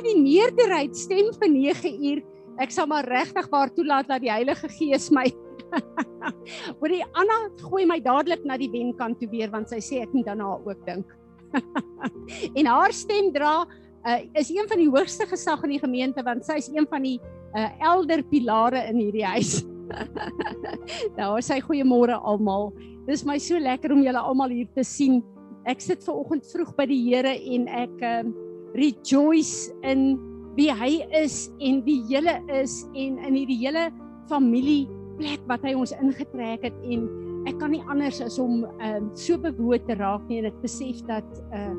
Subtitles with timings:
[0.00, 2.20] dit my die meerderheid stem vir 9 uur.
[2.60, 5.26] Ek sal maar regtig waar toelaat dat die Heilige Gees my
[6.80, 10.12] Oor die Anna gooi my dadelik na die wenkant toe weer want sy sê ek
[10.12, 11.06] moet daarna ook dink.
[12.58, 16.44] en haar stem dra uh, is een van die hoogste gesag in die gemeente want
[16.46, 17.18] sy is een van die
[17.54, 19.60] uh, elder pilare in hierdie huis.
[21.18, 22.70] nou, sy goeiemôre almal.
[23.06, 25.20] Dis my so lekker om julle almal hier te sien
[25.68, 28.30] ek sit ver oggend vroeg by die Here en ek um,
[28.76, 30.18] rejoice in
[30.58, 33.88] wie hy is en wie julle is en in hierdie hele
[34.30, 37.06] familie plek wat hy ons ingetrek het en
[37.48, 41.00] ek kan nie anders as om um, so bewoond te raak nie en ek besef
[41.08, 41.74] dat uh,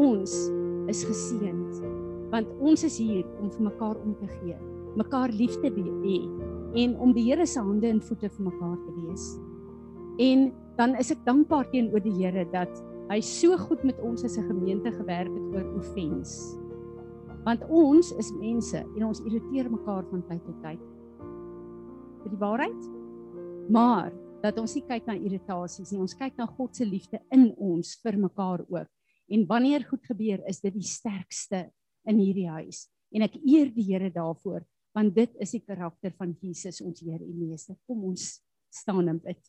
[0.00, 0.34] ons
[0.88, 1.82] is geseënd
[2.32, 4.58] want ons is hier om vir mekaar om te gee
[4.98, 6.18] mekaar lief te hê
[6.82, 9.26] en om die Here se hande en voete vir mekaar te wees.
[10.18, 14.36] En dan is ek dankbaar teenoor die Here dat hy so goed met ons as
[14.36, 16.58] 'n gemeente gewerk het oor offens.
[17.44, 20.80] Want ons is mense en ons irriteer mekaar van tyd tot tyd.
[22.22, 22.82] Vir die waarheid?
[23.70, 27.54] Maar dat ons nie kyk na irritasies nie, ons kyk na God se liefde in
[27.56, 28.88] ons vir mekaar ook.
[29.28, 31.70] En wanneer goed gebeur, is dit die sterkste
[32.04, 32.88] in hierdie huis.
[33.12, 37.24] En ek eer die Here daarvoor, want dit is die karakter van Jesus ons Here
[37.24, 37.76] en Meester.
[37.86, 38.40] Kom ons
[38.72, 39.40] staan en bid.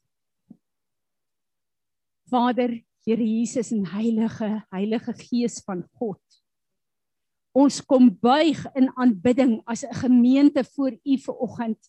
[2.30, 2.76] Vader,
[3.08, 6.22] Here Jesus en Heilige Heilige Gees van God.
[7.56, 11.80] Ons kom buig in aanbidding as 'n gemeente voor U ver oggend.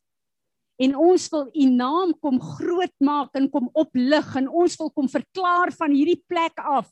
[0.79, 5.09] En ons wil U naam kom groot maak en kom oplig en ons wil kom
[5.09, 6.89] verklaar van hierdie plek af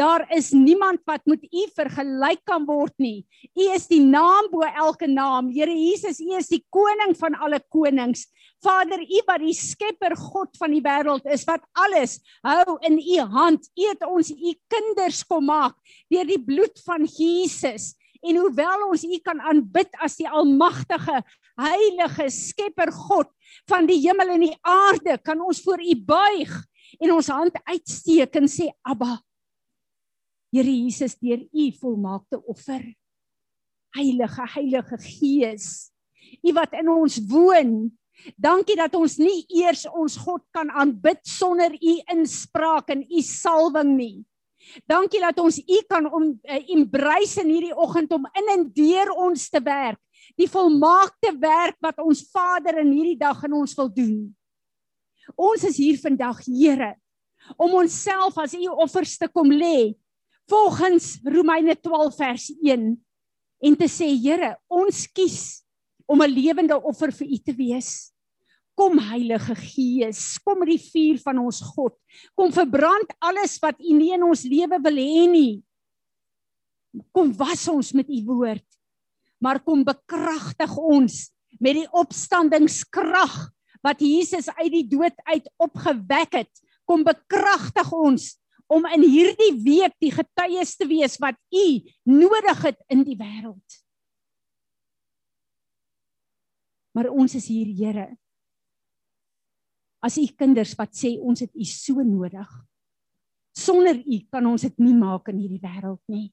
[0.00, 3.24] Daar is niemand wat met U vergelyk kan word nie.
[3.52, 5.50] U is die naam bo elke naam.
[5.52, 8.26] Here Jesus, U is die koning van alle konings.
[8.62, 13.18] Vader, U wat die skepper God van die wêreld is, wat alles hou in U
[13.34, 13.66] hand.
[13.76, 15.76] U het ons U kinders kom maak
[16.12, 17.92] deur die bloed van Jesus.
[18.22, 21.20] En hoewel ons U kan aanbid as die almagtige,
[21.58, 23.28] heilige skepper God
[23.68, 26.54] van die hemel en die aarde, kan ons voor U buig
[27.02, 29.18] en ons hand uitsteek en sê Abba
[30.52, 32.84] Here Jesus deur u volmaakte offer.
[33.96, 35.92] Heilige Heilige Gees,
[36.44, 37.88] u wat in ons woon.
[38.36, 43.94] Dankie dat ons nie eers ons God kan aanbid sonder u inspraak en u salwing
[43.96, 44.18] nie.
[44.88, 49.10] Dankie dat ons u kan om uh, embrace in hierdie oggend om in en deur
[49.24, 49.98] ons te werk.
[50.38, 54.16] Die volmaakte werk wat ons Vader in hierdie dag in ons wil doen.
[55.34, 56.92] Ons is hier vandag, Here,
[57.56, 59.94] om onsself as u offers te kom lê
[60.50, 62.86] volgens Romeine 12 vers 1
[63.62, 65.62] en te sê Here, ons kies
[66.06, 68.12] om 'n lewende offer vir U te wees.
[68.74, 71.94] Kom Heilige Gees, kom met die vuur van ons God.
[72.34, 75.62] Kom verbrand alles wat U nie in ons lewe wil hê nie.
[77.12, 78.66] Kom was ons met U woord.
[79.40, 83.52] Maar kom bekragtig ons met die opstandingskrag
[83.82, 86.52] wat Jesus uit die dood uit opgewek het.
[86.86, 88.38] Kom bekragtig ons
[88.72, 91.66] om in hierdie week die getuies te wees wat u
[92.08, 93.78] nodig het in die wêreld.
[96.96, 98.08] Maar ons is hier, Here.
[100.02, 102.48] As u kinders wat sê ons het u so nodig.
[103.56, 106.32] Sonder u kan ons dit nie maak in hierdie wêreld nie.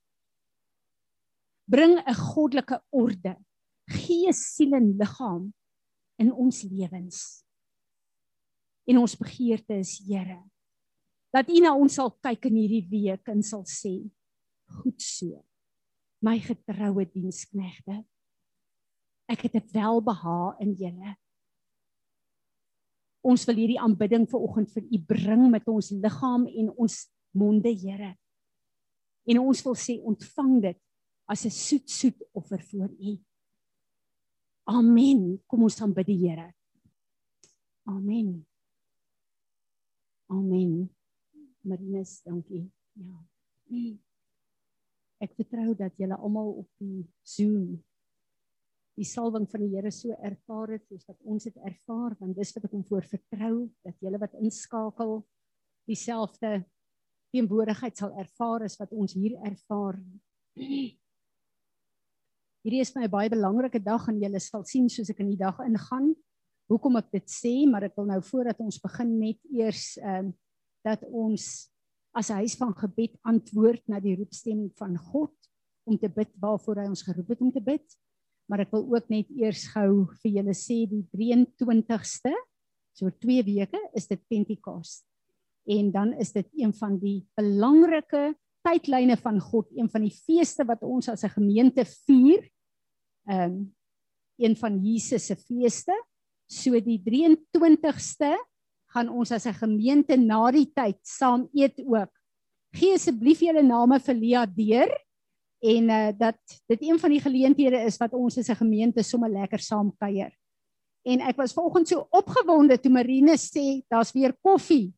[1.70, 3.36] Bring 'n goddelike orde,
[3.88, 5.54] gees, siel en liggaam
[6.18, 7.44] in ons lewens.
[8.88, 10.42] En ons begeerte is, Here,
[11.34, 14.00] dat U na ons sal kyk in hierdie week en sal sê
[14.80, 15.44] goed so.
[16.22, 18.04] My getroue diensknegte
[19.30, 21.16] ek het 'n welbehae in julle
[23.22, 27.00] ons wil hierdie aanbidding vir oggend vir U bring met ons liggaam en ons
[27.38, 28.16] monde Here.
[29.30, 30.80] En ons wil sê ontvang dit
[31.30, 33.18] as 'n soet soet offer voor U.
[34.68, 35.42] Amen.
[35.48, 36.54] Kom ons aanbid die Here.
[37.86, 38.46] Amen.
[40.30, 40.99] Amen
[41.70, 42.66] Marinus, dankie.
[43.00, 43.20] Ja.
[45.20, 47.78] Ek vertrou dat julle almal op die Zoom
[49.00, 52.52] die salwing van die Here so ervaar het soos wat ons dit ervaar, want dis
[52.56, 53.54] wat ek hom voor vertrou
[53.86, 55.22] dat julle wat inskakel
[55.88, 56.66] dieselfde
[57.34, 60.02] teenwoordigheid sal ervaar as wat ons hier ervaar.
[62.60, 65.62] Hierdie is my baie belangrike dag en julle sal sien soos ek in die dag
[65.64, 66.12] ingaan.
[66.70, 70.38] Hoekom ek dit sê, maar ek wil nou voordat ons begin net eers ehm uh,
[70.86, 71.70] dat ons
[72.16, 75.36] as 'n huis van gebed antwoord na die roepstem van God
[75.84, 77.86] om te bid waarvoor hy ons geroep het om te bid.
[78.50, 82.34] maar ek wil ook net eers gou vir julle sê die 23ste,
[82.98, 85.06] so oor 2 weke is dit Pentekoste.
[85.70, 88.34] En dan is dit een van die belangrike
[88.66, 92.50] tydlyne van God, een van die feeste wat ons as 'n gemeente vier.
[93.30, 93.76] Ehm um,
[94.40, 95.94] een van Jesus se feeste.
[96.48, 98.38] So die 23ste
[98.94, 102.10] gaan ons as 'n gemeente na die tyd saam eet ook.
[102.74, 104.90] Gee asseblief julle name vir Lia deur
[105.62, 109.30] en uh dat dit een van die geleenthede is wat ons as 'n gemeente sommer
[109.30, 110.32] lekker saam kuier.
[111.06, 114.94] En ek was vanoggend so opgewonde toe Marine sê daar's weer koffie.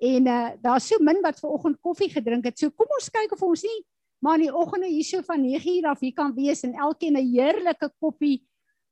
[0.00, 2.58] En uh daar's so min wat vanoggend koffie gedrink het.
[2.58, 3.84] So kom ons kyk of ons nie
[4.24, 7.92] maar in die oggende hierso van 9:00 af hier kan wees en elkeen 'n heerlike
[8.00, 8.46] koppie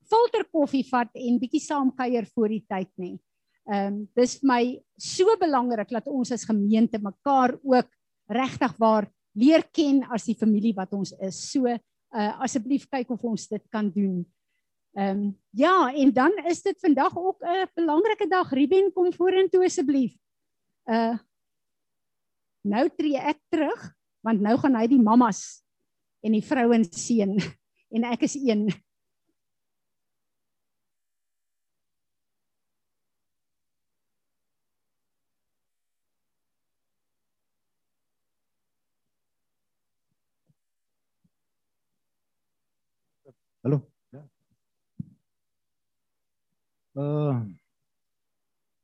[0.05, 3.19] filter koffie vat en bietjie saam kuier voor die tyd nie.
[3.71, 4.63] Ehm um, dis vir my
[4.99, 7.89] so belangrik dat ons as gemeente mekaar ook
[8.27, 9.07] regtig waar
[9.39, 11.39] leer ken as die familie wat ons is.
[11.53, 14.25] So uh asseblief kyk of ons dit kan doen.
[14.99, 18.51] Ehm um, ja, en dan is dit vandag ook 'n belangrike dag.
[18.51, 20.17] Ruben kom vorentoe asseblief.
[20.85, 21.19] Uh
[22.63, 25.63] nou tree ek terug want nou gaan hy die mammas
[26.23, 27.39] en die vrouens seën
[27.95, 28.69] en ek is een.
[43.63, 43.81] Hallo.
[44.11, 44.23] Ja.
[46.93, 47.41] Uh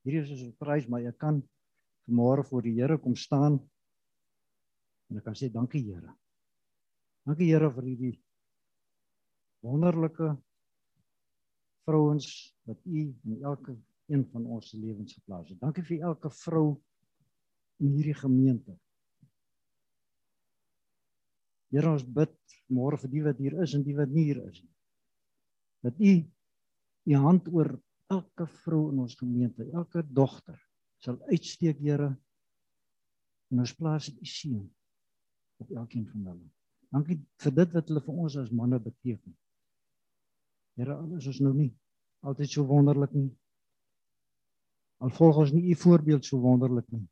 [0.08, 1.42] hier is 'n prys maar ek kan
[2.06, 3.60] vanmôre voor die Here kom staan
[5.08, 6.14] en ek kan sê dankie Here.
[7.26, 8.16] Dankie Here vir hierdie
[9.60, 10.36] wonderlike
[11.84, 13.76] vrouens wat U in elke
[14.08, 15.60] een van ons se lewens geplaas het.
[15.60, 16.80] Dankie vir elke vrou
[17.78, 18.78] in hierdie gemeente.
[21.72, 22.32] Here ons bid
[22.72, 24.74] môre vir die wat hier is en die wat nie hier is nie.
[25.84, 26.14] Dat U
[27.08, 27.70] U hand oor
[28.12, 30.58] elke vrou in ons gemeente, elke dogter
[31.00, 32.10] sal uitsteek, Here.
[33.48, 34.64] En ons plaas U seën
[35.62, 36.48] op elkeen van hulle.
[36.92, 39.36] Dankie vir dit wat hulle vir ons as manne beteken.
[40.76, 41.72] Here, alles is nou nie
[42.26, 43.30] altyd so wonderlik nie.
[45.04, 47.04] Al volg ons nie U voorbeeld so wonderlik nie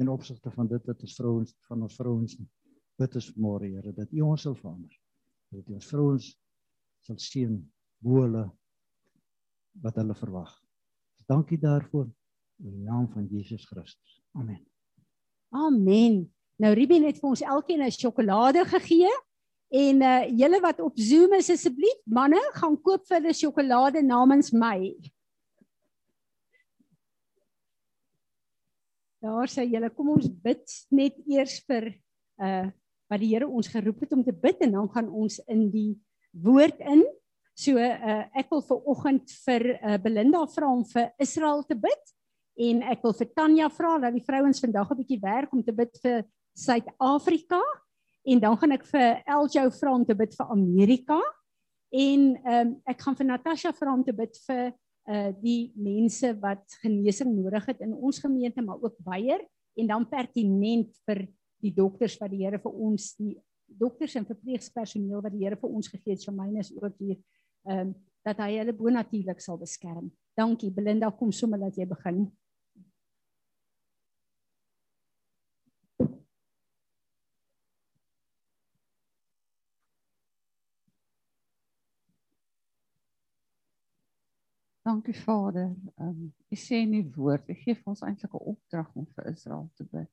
[0.00, 2.48] in opsigte van dit wat ons vrouens van ons vrouens nie
[3.00, 4.92] bid ons môre Here dat U ons sal verander.
[5.50, 6.26] Dat U ons vrouens
[7.06, 7.56] sal seën
[8.04, 8.44] bo hulle
[9.84, 10.50] wat hulle verwag.
[11.30, 12.08] Dankie daarvoor
[12.64, 14.18] in die naam van Jesus Christus.
[14.36, 14.60] Amen.
[15.54, 16.24] Amen.
[16.60, 19.10] Nou Ruben het vir ons elkeen 'n sjokolade gegee
[19.70, 24.52] en uh julle wat op Zoom is asseblief manne gaan koop vir hulle sjokolade namens
[24.52, 24.94] my.
[29.20, 31.94] Daar sê julle kom ons bid net eers vir
[32.40, 32.68] uh
[33.10, 35.98] wat die Here ons geroep het om te bid en dan gaan ons in die
[36.30, 37.02] woord in.
[37.58, 42.14] So uh, ek wil vir oggend vir uh, Belinda vra om vir Israel te bid
[42.60, 45.74] en ek wil vir Tanya vra dat die vrouens vandag 'n bietjie werk om te
[45.74, 46.24] bid vir
[46.56, 47.60] Suid-Afrika
[48.24, 51.20] en dan gaan ek vir Eljo vra om te bid vir Amerika
[51.90, 54.72] en um, ek gaan vir Natasha vra om te bid vir
[55.10, 59.40] uh die mense wat genesing nodig het in ons gemeente maar ook baier
[59.80, 61.24] en dan pertinent vir
[61.60, 63.34] die dokters wat die Here vir ons die
[63.66, 67.18] dokters en verpleegpersoneel wat die Here vir ons gegee het, myne is ook hier
[67.68, 70.10] ehm um, dat hy hulle bonatuurlik sal beskerm.
[70.36, 72.26] Dankie Belinda, kom sommer dat jy begin.
[84.84, 85.74] Dankie Vader.
[85.96, 89.06] Ehm um, u sê in die woord, u gee vir ons eintlik 'n opdrag om
[89.14, 90.10] vir Israel te bid.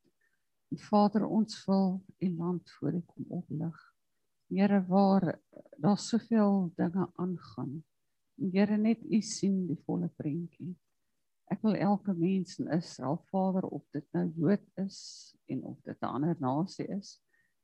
[0.76, 3.78] Vader, ons wil U land voor U kom oplig.
[4.48, 5.40] Here, waar
[5.78, 7.84] daar soveel dinge aangaan.
[8.36, 10.76] Here, net U sien die volle prentjie.
[11.48, 15.00] Ek wil elke mens in Israel, Vader, op dit nou Jood is
[15.48, 17.22] en of dit 'n ander nasie is,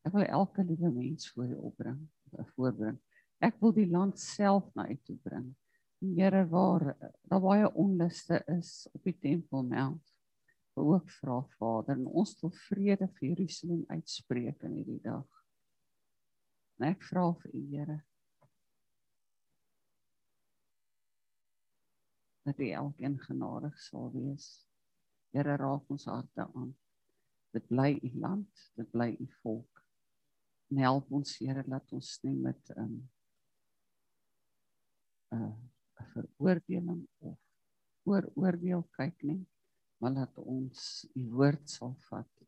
[0.08, 2.08] ek wil elke liewe mens voor U opbring,
[2.56, 3.00] voorbring.
[3.40, 5.56] Ek wil die land self na U toe bring.
[6.00, 6.96] Here, waar
[7.28, 10.13] daar baie onluste is op die Tempelmount
[10.82, 15.44] ook vra Vader en ons wil vrede vir Jerusalem uitspreek in hierdie dag.
[16.80, 18.00] En ek vra vir U Here
[22.44, 24.48] dat U elkeen genadig sal wees.
[25.32, 26.74] Here raak ons harte aan.
[27.56, 29.84] Dit bly U land, dit bly U volk.
[30.74, 32.98] En help ons Here dat ons nie met 'n um,
[35.32, 35.56] 'n uh,
[36.14, 37.40] veroordeling of
[38.04, 39.42] ooroordeel kyk nie
[40.04, 42.42] maar dat ons u woord sal vat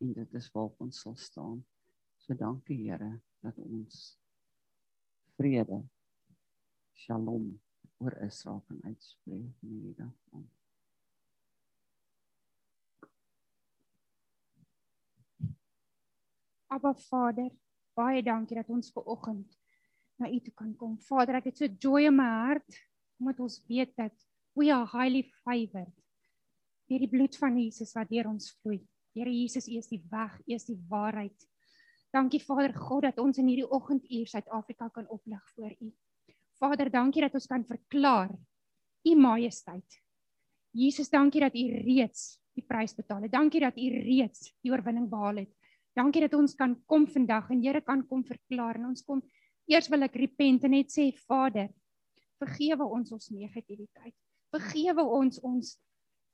[0.00, 1.58] en dit is waar ons sal staan.
[2.16, 3.98] So dankie Here dat ons
[5.36, 5.82] vrede
[6.96, 7.50] Shalom
[8.00, 10.14] oor Israel kan uitspreek in hierdie dag.
[16.72, 17.50] Abba Vader,
[17.92, 19.58] baie dankie dat ons ver oggend
[20.16, 20.96] na U toe kan kom.
[21.04, 22.80] Vader, ek het so joy in my hart
[23.20, 25.92] omdat ons weet dat we are highly favored
[26.94, 28.78] deur die bloed van Jesus wat deur ons vloei.
[29.14, 31.46] Here Jesus, U is die weg, U is die waarheid.
[32.14, 35.90] Dankie Vader God dat ons in hierdie oggenduur Suid-Afrika kan oplig voor U.
[36.60, 38.30] Vader, dankie dat ons kan verklaar
[39.04, 39.98] U majesteit.
[40.74, 43.34] Jesus, dankie dat U reeds die prys betaal het.
[43.34, 45.50] Dankie dat U reeds die oorwinning behaal het.
[45.94, 49.22] Dankie dat ons kan kom vandag en Here kan kom verklaar en ons kom
[49.70, 51.70] eers wil ek repent en net sê Vader,
[52.42, 54.14] vergewe ons ons negativiteit.
[54.54, 55.74] Vergewe ons ons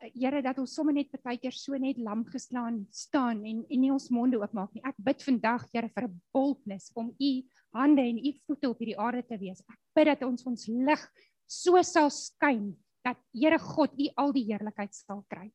[0.00, 4.08] Here dat ons sommer net partykeer so net lam geslaan staan en en nie ons
[4.10, 4.84] monde oopmaak nie.
[4.84, 7.32] Ek bid vandag Here vir 'n boldness om u
[7.76, 9.60] hande en u voete op hierdie aarde te wees.
[9.68, 11.02] Ek bid dat ons ons lig
[11.46, 15.50] so sal skyn dat Here God u al die heerlikheid sal kry.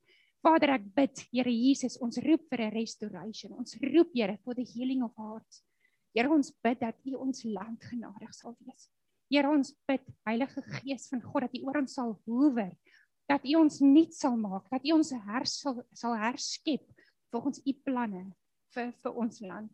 [0.45, 3.53] Vader, ek bid, Here Jesus, ons roep vir 'n restoration.
[3.53, 5.63] Ons roep, Here, for the healing of hearts.
[6.13, 8.89] Here, ons bid dat U ons land genadig sal wees.
[9.31, 12.71] Here, ons bid, Heilige Gees van God, dat U oor ons sal hoewer,
[13.29, 15.58] dat U ons nuut sal maak, dat U ons hers
[15.98, 16.86] sal herskep
[17.34, 18.27] volgens U planne
[18.75, 19.74] vir vir ons land.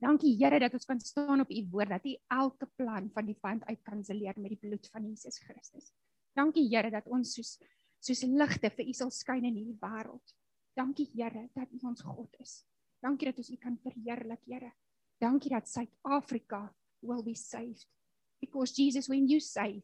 [0.00, 3.36] Dankie Here dat ons kan staan op U woord dat U elke plan van die
[3.36, 5.90] vyand uitkanselleer met die bloed van Jesus Christus.
[6.36, 7.58] Dankie Here dat ons soos
[8.00, 10.36] soos ligte vir U sal skyn in hierdie wêreld.
[10.78, 12.62] Dankie Here dat U ons God is.
[13.04, 14.72] Dankie dat ons U kan verheerlik, Here.
[15.20, 16.68] Dankie dat Suid-Afrika
[17.04, 17.84] will be saved.
[18.40, 19.82] Because Jesus when you save,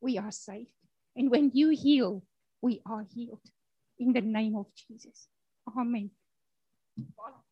[0.00, 0.77] we are saved.
[1.16, 2.22] And when you heal,
[2.62, 3.42] we are healed.
[3.98, 5.28] In the name of Jesus.
[5.76, 6.10] Amen.
[6.96, 7.42] Voilà.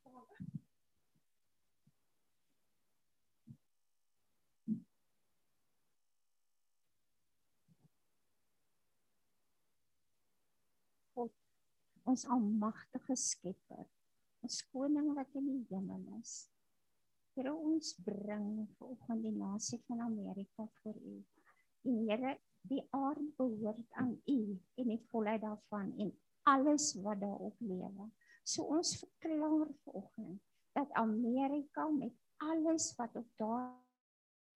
[12.07, 13.87] ons almagtige Skepper,
[14.45, 16.47] ons koning wat in die hemel is.
[17.37, 21.17] Here ons bring vanoggend die nasie van Amerika vir U.
[21.87, 22.37] En Here,
[22.69, 24.39] die aarde behoort aan U
[24.75, 26.13] en die volheid daarvan en
[26.47, 28.11] alles wat daarop lewe.
[28.45, 30.41] So ons verklaar vanoggend
[30.73, 33.75] dat Amerika met alles wat op daar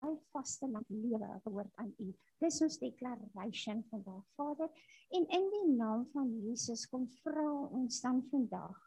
[0.01, 2.07] hy vaste land lewe behoort aan U.
[2.41, 4.69] Dis ons declaration vandag, Vader.
[5.13, 8.79] En in die naam van Jesus kom vra ons dan vandag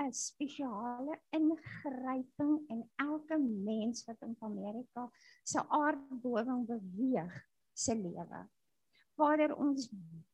[0.00, 5.10] 'n spesiale ingryping in elke mens wat in Amerika
[5.44, 7.49] se aardbewing beweeg
[7.80, 8.44] se lewe.
[9.20, 9.88] Vader, ons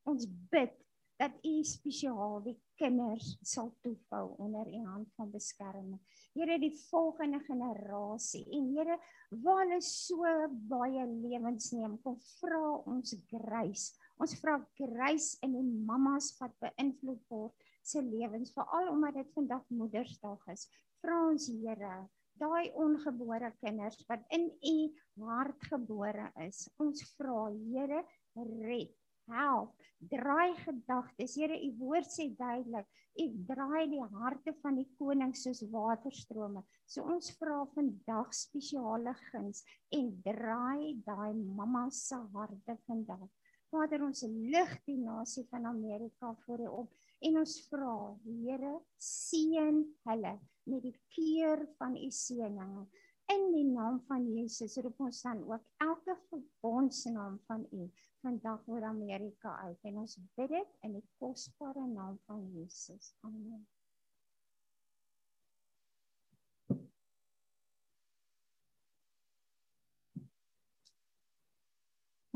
[0.07, 0.75] ons bid
[1.17, 6.01] dat U spesiaal die kinders sal toefou onder U hand van beskerming.
[6.37, 8.99] Here die volgende generasie en Here
[9.45, 10.29] waar hulle so
[10.71, 13.97] baie lewens neem, kom vra ons grace.
[14.21, 19.65] Ons vra grace in die mammas wat beïnvloed word se lewens, veral omdat dit vandag
[19.73, 20.67] Moedersdag is.
[21.01, 21.97] Vra ons Here
[22.41, 24.77] daai ongebore kinders wat in u
[25.25, 26.67] hart gebore is.
[26.83, 28.93] Ons vra Here red
[29.27, 29.75] help.
[29.99, 31.35] Draai gedagtes.
[31.35, 32.87] Here, u woord sê duidelik,
[33.23, 36.63] u draai die harte van die koning soos waterstrome.
[36.87, 39.65] So ons vra vandag spesiale guns
[39.97, 43.27] en draai daai mamma se harte vandag.
[43.73, 46.93] Vader, ons lig die nasie van Amerika voor u op
[47.25, 50.35] en ons vra, Here, seën hulle
[50.67, 52.87] met die keur van u seëninge.
[53.33, 57.89] In die naam van Jesus roep ons dan ook elke verbondsnaam van u
[58.23, 63.15] vandag oor Amerika uit en ons bid dit in die kosbare naam van Jesus.
[63.27, 63.67] Amen.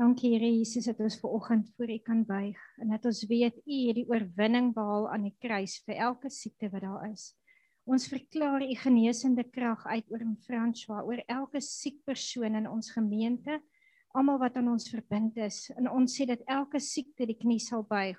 [0.01, 3.59] Dankie Here Jesus dat ons ver oggend voor U kan buig en dat ons weet
[3.59, 7.27] U het die oorwinning behaal aan die kruis vir elke siekte wat daar is.
[7.85, 13.59] Ons verklaar U genesende krag uit oor François, oor elke siek persoon in ons gemeente
[14.17, 17.85] almal wat aan ons verbind is en ons sê dat elke siekte die knie sal
[17.85, 18.17] buig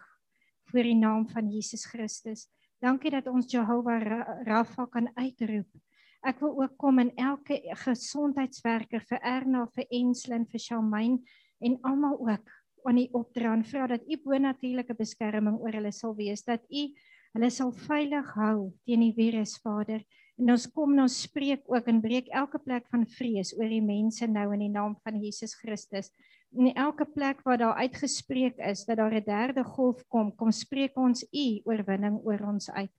[0.70, 2.46] voor die naam van Jesus Christus.
[2.78, 3.98] Dankie dat ons Jehovah
[4.46, 5.82] Rafa kan uitroep.
[6.22, 11.24] Ek wil ook kom in elke gesondheidswerker vir Erna, vir Enslin, vir Shamaine
[11.62, 12.50] en almal ook
[12.84, 16.88] aan u opdra en vra dat u bonatuurlike beskerming oor hulle sal wees, dat u
[17.32, 20.02] hulle sal veilig hou teen die virus, Vader.
[20.40, 23.84] En ons kom en ons spreek ook en breek elke plek van vrees oor die
[23.84, 26.10] mense nou in die naam van Jesus Christus.
[26.52, 30.96] In elke plek waar daar uitgespreek is dat daar 'n derde golf kom, kom spreek
[30.96, 32.92] ons u oorwinning oor ons uit.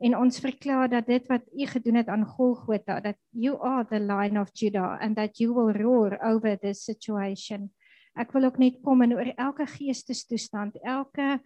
[0.00, 4.00] En ons verklaar dat dit wat u gedoen het aan Golgotha, dat you are the
[4.00, 7.70] lion of Judah and that you will roar over this situation.
[8.18, 11.38] Ek wil ook net kom en oor elke geestestoestand, elke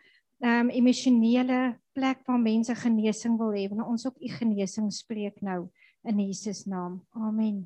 [0.45, 5.41] ehm um, emosionele plek waar mense genesing wil hê, want ons ook u genesing spreek
[5.41, 5.69] nou
[6.05, 6.99] in Jesus naam.
[7.11, 7.63] Amen.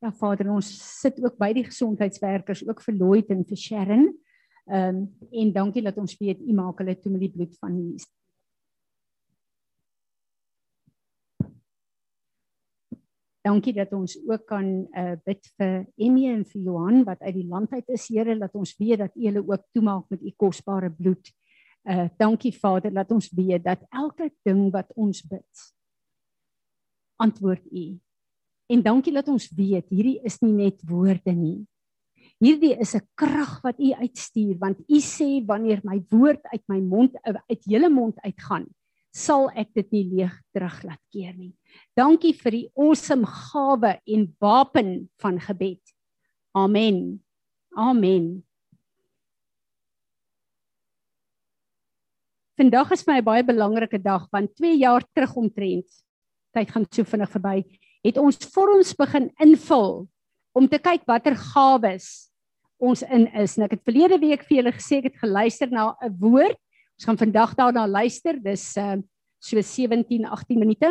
[0.00, 0.68] Ja Vader, ons
[1.00, 4.10] sit ook by die gesondheidswerkers, ook vir Lloyd en vir Sharon.
[4.64, 7.76] Ehm um, en dankie dat ons weet u maak hulle toe met die bloed van
[7.76, 8.08] Jesus.
[13.44, 17.48] Dankie dat ons ook kan uh, bid vir Emmy en vir Johan wat uit die
[17.48, 20.88] land uit is, Here, dat ons weet dat U hulle ook toemaak met U kosbare
[20.90, 21.32] bloed.
[21.84, 25.64] Uh dankie Vader dat ons weet dat elke ding wat ons bid
[27.20, 27.84] antwoord U.
[28.72, 31.66] En dankie dat ons weet hierdie is nie net woorde nie.
[32.40, 36.80] Hierdie is 'n krag wat U uitstuur want U sê wanneer my woord uit my
[36.80, 38.66] mond uit julle mond uitgaan,
[39.14, 41.52] sal ek dit nie leeg terug laat keer nie.
[41.94, 44.90] Dankie vir die awesome gawe en wapen
[45.22, 45.80] van gebed.
[46.54, 47.20] Amen.
[47.78, 48.42] Amen.
[52.58, 55.90] Vandag is my 'n baie belangrike dag want 2 jaar terug omtrent
[56.54, 57.64] tyd gaan so vinnig verby
[58.04, 60.06] het ons vorms begin invul
[60.54, 62.30] om te kyk watter gawes
[62.78, 63.56] ons in is.
[63.56, 66.58] En ek het verlede week vir julle gesê ek het geluister na 'n woord
[66.94, 68.38] Ons gaan vandag daarna luister.
[68.42, 68.96] Dis uh
[69.44, 70.88] so 17 18 minute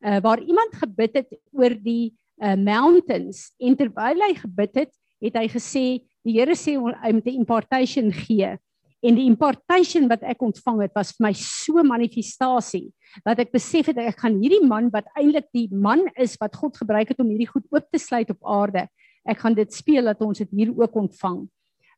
[0.00, 5.36] uh waar iemand gebid het oor die uh mountains en terwyl hy gebid het, het
[5.36, 5.84] hy gesê
[6.24, 8.56] die Here sê hy moet 'n impartation gee.
[9.00, 12.90] En die impartation wat ek ontvang het was vir my so manifestasie
[13.24, 16.76] dat ek besef het ek gaan hierdie man wat eintlik die man is wat God
[16.76, 18.86] gebruik het om hierdie goed oop te sluit op aarde.
[19.24, 21.48] Ek gaan dit speel dat ons dit hier ook ontvang.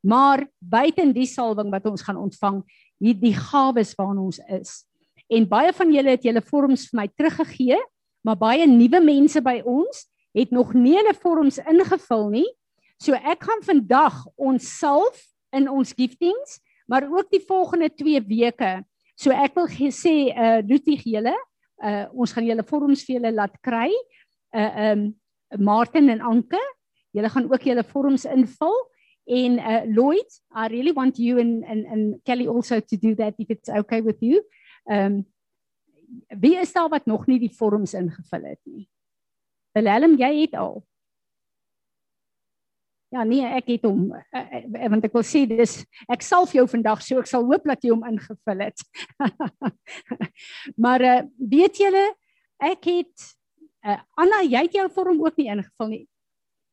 [0.03, 2.63] Maar buiten die salwing wat ons gaan ontvang,
[3.03, 4.83] hier die gawes waarna ons is.
[5.33, 7.79] En baie van julle het julle vorms vir my teruggegee,
[8.23, 12.49] maar baie nuwe mense by ons het nog nie hulle vorms ingevul nie.
[13.03, 18.73] So ek gaan vandag ons salf in ons giftings, maar ook die volgende 2 weke.
[19.19, 21.35] So ek wil sê uh Lutie julle,
[21.83, 23.91] uh ons gaan julle vorms vir julle laat kry.
[24.55, 25.11] Uh um
[25.61, 26.61] Martin en Anke,
[27.13, 28.79] julle gaan ook julle vorms invul.
[29.27, 33.35] And uh, Lloyd, I really want you and, and, and Kelly also to do that
[33.39, 34.43] if it's okay with you.
[34.91, 35.27] Um,
[36.29, 38.89] wie is daar wat nog nie die vorms ingevul het nie?
[39.73, 40.83] Willem, jy het al.
[43.13, 45.83] Ja, nee, ek het hom uh, uh, want ek wil sê dis
[46.13, 48.85] ek sal vir jou vandag so ek sal hoop dat jy hom ingevul het.
[50.85, 52.07] maar uh, weet julle,
[52.57, 53.27] ek het
[53.85, 56.07] uh, Anna, jy het jou vorm ook nie ingevul nie.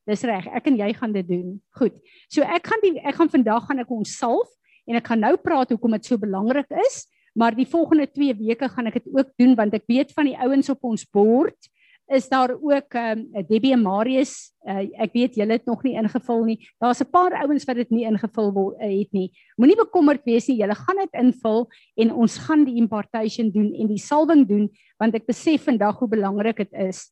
[0.10, 1.58] Dis reg, ek en jy gaan dit doen.
[1.78, 1.98] Goed.
[2.34, 4.50] So ek gaan die ek gaan vandag gaan ek ons salf
[4.90, 7.04] en ek gaan nou praat hoekom dit so belangrik is,
[7.38, 10.40] maar die volgende 2 weke gaan ek dit ook doen want ek weet van die
[10.40, 11.70] ouens op ons bord
[12.10, 14.50] is daar ook ehm um, Debbie en Marius.
[14.66, 16.58] Uh, ek weet julle het nog nie ingevul nie.
[16.82, 19.30] Daar's 'n paar ouens wat dit nie ingevul word uh, het nie.
[19.58, 20.58] Moenie bekommerd wees nie.
[20.58, 25.16] Julle gaan dit invul en ons gaan die impartation doen en die salwing doen want
[25.16, 27.12] ek besef vandag hoe belangrik dit is.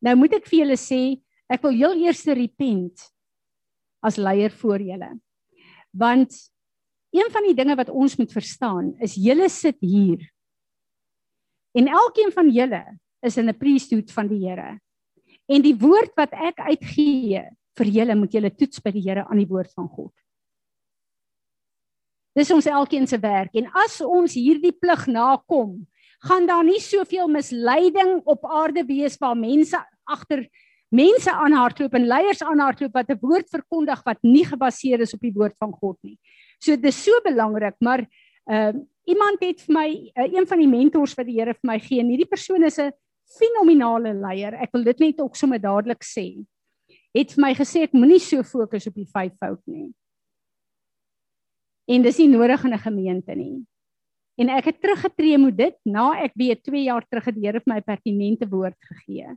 [0.00, 3.08] Nou moet ek vir julle sê, Ek wil heel eers repent
[4.04, 5.10] as leier voor julle.
[5.96, 6.34] Want
[7.16, 10.20] een van die dinge wat ons moet verstaan is julle sit hier.
[11.72, 12.82] En elkeen van julle
[13.24, 14.78] is in 'n priesthood van die Here.
[15.48, 19.38] En die woord wat ek uitgee vir julle moet julle toets by die Here aan
[19.38, 20.12] die woord van God.
[22.34, 25.86] Dis ons elkeen se werk en as ons hierdie plig nakom,
[26.20, 30.48] gaan daar nie soveel misleiding op aarde wees waar mense agter
[30.94, 35.32] mense aanhardloop en leiers aanhardloop wat 'n woord verkondig wat nie gebaseer is op die
[35.32, 36.18] woord van God nie.
[36.58, 38.06] So dit is so belangrik, maar
[38.48, 41.68] ehm uh, iemand het vir my uh, een van die mentors wat die Here vir
[41.68, 42.92] my gee en hierdie persoon is 'n
[43.38, 44.54] fenominale leier.
[44.54, 46.44] Ek wil dit net ook sommer dadelik sê.
[47.14, 49.92] Het vir my gesê ek moenie so fokus op die vyf fout nie.
[51.88, 53.64] En dis nie nodig in 'n gemeente nie.
[54.38, 57.60] En ek het teruggetree met dit na ek weet 2 jaar terug het die Here
[57.60, 59.36] vir my pertinente woord gegee.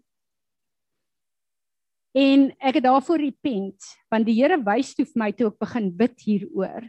[2.11, 5.91] En ek het daarvoor repent want die Here wys toe vir my toe ek begin
[5.95, 6.87] bid hieroor.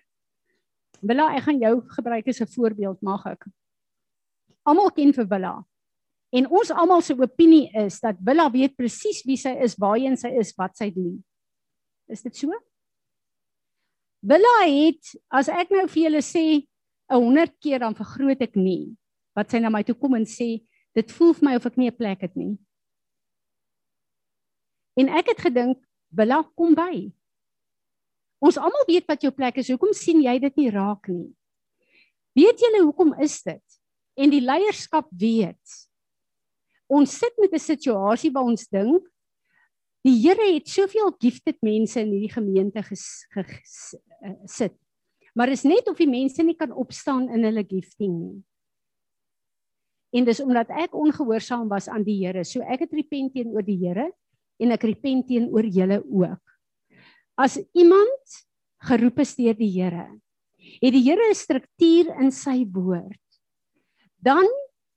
[1.03, 3.47] Willa, ek gaan jou gebruik as 'n voorbeeld, mag ek?
[4.67, 5.65] Almal ken vir Willa.
[6.33, 10.29] En ons almal se opinie is dat Willa weet presies wie sy is, waarheen sy
[10.29, 11.23] is, wat sy doen.
[12.09, 12.53] Is dit so?
[14.23, 16.63] Willa het as ek nou vir julle sê
[17.11, 18.97] 'n 100 keer dan vergroot ek nie
[19.37, 20.63] wat sy na my toe kom en sê
[20.95, 22.57] dit voel vir my of ek nie 'n plek het nie.
[24.97, 25.79] En ek het gedink,
[26.11, 27.13] "Billa, kom by."
[28.41, 29.69] Ons almal weet wat jou plek is.
[29.69, 31.33] Hoekom sien jy dit nie raak nie?
[32.35, 33.63] Weet julle hoekom is dit?
[34.17, 35.89] En die leierskap weet.
[36.89, 39.13] Ons sit met 'n situasie waar ons dink
[40.03, 44.75] Die Here het soveel gifted mense in hierdie gemeente ges- ge- ges- eh, sit.
[45.35, 48.43] Maar is net of die mense nie kan opstaan in hulle gifting nie.
[50.13, 52.45] En dis omdat ek ongehoorsaam was aan die Here.
[52.45, 54.11] So ek het repent teenoor die Here
[54.61, 56.43] en ek repent teenoor julle ook.
[57.39, 58.43] As iemand
[58.89, 60.09] geroep is deur die Here,
[60.83, 63.21] het die Here 'n struktuur in sy woord.
[64.23, 64.47] Dan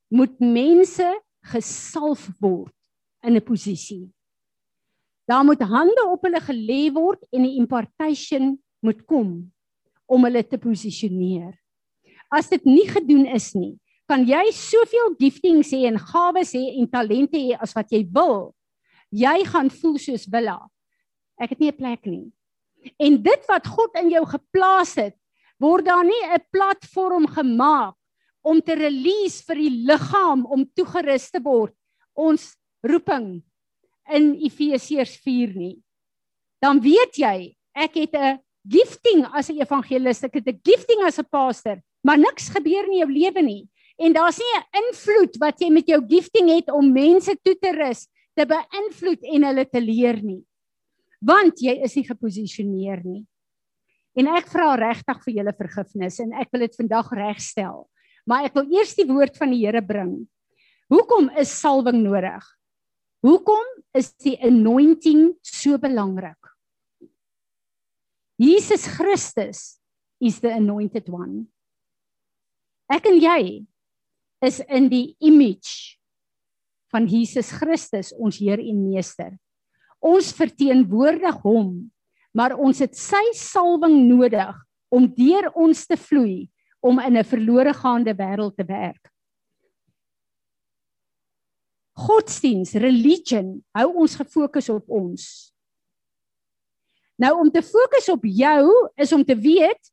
[0.10, 1.08] moet mense
[1.44, 2.74] gesalf word
[3.24, 4.10] in 'n posisie.
[5.28, 9.52] Daar moet hande op hulle gelê word en 'n impartation moet kom
[10.06, 11.54] om hulle te posisioneer.
[12.32, 16.88] As dit nie gedoen is nie, kan jy soveel giftings hê en gawes hê en
[16.88, 18.55] talente hê as wat jy wil.
[19.16, 20.58] Jy gaan voel soos Willa.
[21.40, 22.32] Ek het nie 'n plek nie.
[23.00, 25.16] En dit wat God in jou geplaas het,
[25.60, 27.96] word daar nie 'n platform gemaak
[28.44, 31.74] om te release vir die liggaam om toegerus te word.
[32.14, 33.42] Ons roeping
[34.12, 35.82] in Efesiërs 4 nie.
[36.62, 41.20] Dan weet jy, ek het 'n gifting as 'n evangelis, ek het 'n gifting as
[41.20, 43.70] 'n pastor, maar niks gebeur in jou lewe nie.
[43.98, 47.72] En daar's nie 'n invloed wat jy met jou gifting het om mense toe te
[47.72, 50.44] rus, te beïnvloed en hulle te leer nie.
[51.26, 53.24] Want jy is nie geposisioneer nie.
[54.16, 57.84] En ek vra regtig vir julle vergifnis en ek wil dit vandag regstel.
[58.26, 60.24] Maar ek wil eers die woord van die Here bring.
[60.92, 62.46] Hoekom is salwing nodig?
[63.26, 63.66] Hoekom
[63.98, 66.40] is die anointing so belangrik?
[68.38, 69.80] Jesus Christus
[70.20, 71.48] is the anointed one.
[72.92, 73.66] Ek en jy
[74.46, 75.95] is in die image
[76.94, 79.34] van Jesus Christus, ons Heer en Meester.
[80.00, 81.90] Ons verteenwoordig hom,
[82.36, 84.54] maar ons het sy salwing nodig
[84.94, 86.48] om deur ons te vloei
[86.86, 89.10] om in 'n verlore gaande wêreld te werk.
[91.96, 95.54] Godsdiens, religion hou ons gefokus op ons.
[97.18, 99.92] Nou om te fokus op jou is om te weet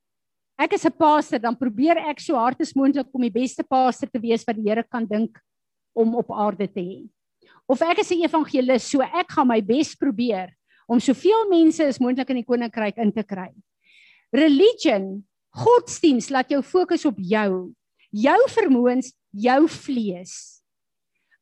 [0.59, 4.09] ek is 'n pastor, dan probeer ek so hard as moontlik om die beste pastor
[4.09, 5.38] te wees wat die Here kan dink
[5.92, 7.00] om op aarde te hê.
[7.68, 10.52] Of ek is 'n evangelis, so ek gaan my bes probeer
[10.88, 13.52] om soveel mense as moontlik in die koninkryk in te kry.
[14.33, 17.72] Religion, godsdiens laat jou fokus op jou,
[18.11, 20.62] jou vermoëns, jou vlees.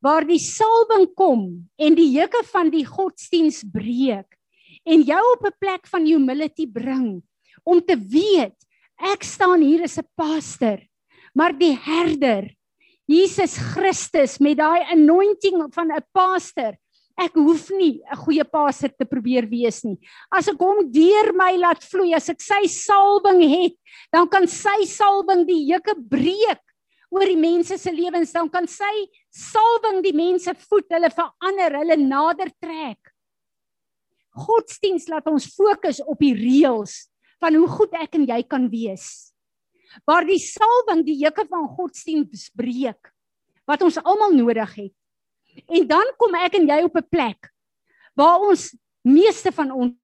[0.01, 4.39] Waar die salwing kom en die juke van die godsdiens breek
[4.87, 7.23] en jou op 'n plek van humility bring
[7.65, 8.57] om te weet
[8.97, 10.79] ek staan hier as 'n pastor,
[11.35, 12.51] maar die herder
[13.11, 16.79] Jesus Christus met daai anointing van 'n pastor.
[17.19, 19.99] Ek hoef nie 'n goeie pastor te probeer wees nie.
[20.31, 23.77] As ek hom deur my laat vloei, as ek sy salwing het,
[24.13, 26.63] dan kan sy salwing die juke breek
[27.11, 31.97] oor die mense se lewens, dan kan sy salwing die mense voed, hulle verander, hulle
[31.97, 33.11] nader trek.
[34.31, 39.30] Godsdiens laat ons fokus op die reëls van hoe goed ek en jy kan wees.
[40.07, 43.13] Waar die salwing die juke van godsdiens breek
[43.67, 44.95] wat ons almal nodig het.
[45.67, 47.51] En dan kom ek en jy op 'n plek
[48.15, 49.95] waar ons meeste van ons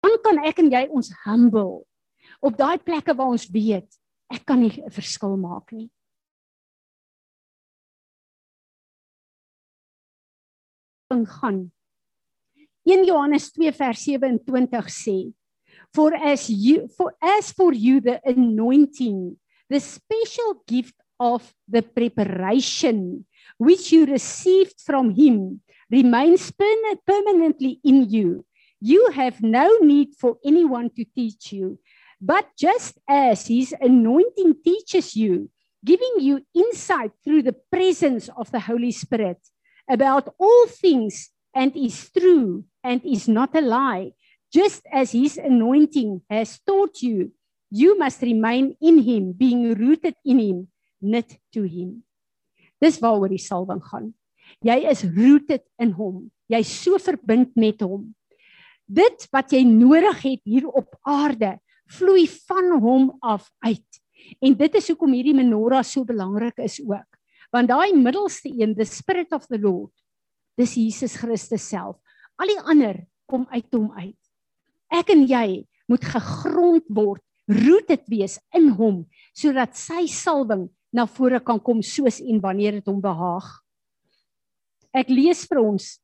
[0.00, 1.86] dan kan ek en jy ons humble
[2.40, 3.88] op daai plekke waar ons weet
[4.30, 5.90] ek kan nie 'n verskil maak nie.
[11.10, 11.72] Gaan
[12.84, 15.32] 1 Johannes 2 vers 27 sê
[15.92, 19.36] for as you for as for you the anointing
[19.68, 23.26] the special gift of the preparation
[23.58, 26.50] which you received from him remains
[27.06, 28.44] permanently in you.
[28.80, 31.78] You have no need for anyone to teach you
[32.20, 35.50] but just as his anointing teaches you
[35.84, 39.38] giving you insight through the presence of the holy spirit
[39.90, 44.14] about all things and is true and is not a lie.
[44.52, 47.34] Just as his anointing has taught you
[47.70, 50.58] you must remain in him being rooted in him
[51.00, 52.02] knit to him.
[52.82, 54.10] Dis waaroor die salwing gaan.
[54.66, 56.28] Jy is rooted in hom.
[56.50, 58.10] Jy's so verbind met hom.
[58.90, 61.54] Dit wat jy nodig het hier op aarde
[61.90, 64.00] vloei van hom af uit.
[64.42, 67.09] En dit is hoekom hierdie menorah so belangrik is ook
[67.54, 69.90] want daai middelste een the spirit of the lord
[70.60, 71.96] dis Jesus Christus self.
[72.40, 74.18] Al die ander kom uit hom uit.
[74.92, 79.04] Ek en jy moet gegrond word rooted wees in hom
[79.36, 83.46] sodat sy salwing na vore kan kom soos en wanneer dit hom behaag.
[84.94, 85.96] Ek lees vir ons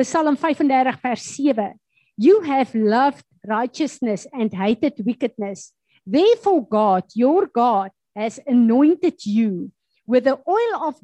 [0.00, 1.72] Psalm 35 vers 7
[2.16, 5.72] you have loved righteousness and hated wickedness.
[6.06, 9.72] Therefore God, your God has anointed you
[10.12, 11.00] with the oil of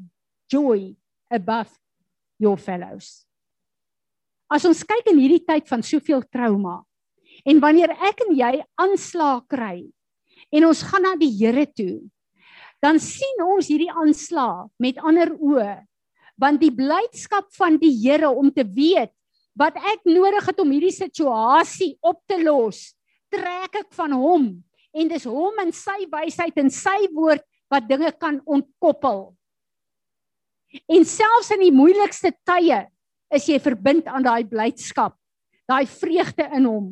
[0.53, 0.92] joy
[1.33, 1.73] above
[2.37, 3.25] your fellows.
[4.53, 6.83] As ons kyk in hierdie tyd van soveel trauma
[7.49, 9.88] en wanneer ek en jy aanslag kry
[10.53, 12.05] en ons gaan na die Here toe,
[12.85, 15.81] dan sien ons hierdie aanslag met ander oë
[16.38, 19.12] want die blydskap van die Here om te weet
[19.59, 22.92] wat ek nodig het om hierdie situasie op te los,
[23.33, 24.51] trek ek van hom
[24.92, 29.28] en dis hom en sy wysheid en sy woord wat dinge kan ontkoppel.
[30.88, 32.85] En selfs in die moeilikste tye
[33.35, 35.14] is jy verbind aan daai blydskap,
[35.68, 36.88] daai vreugde in hom.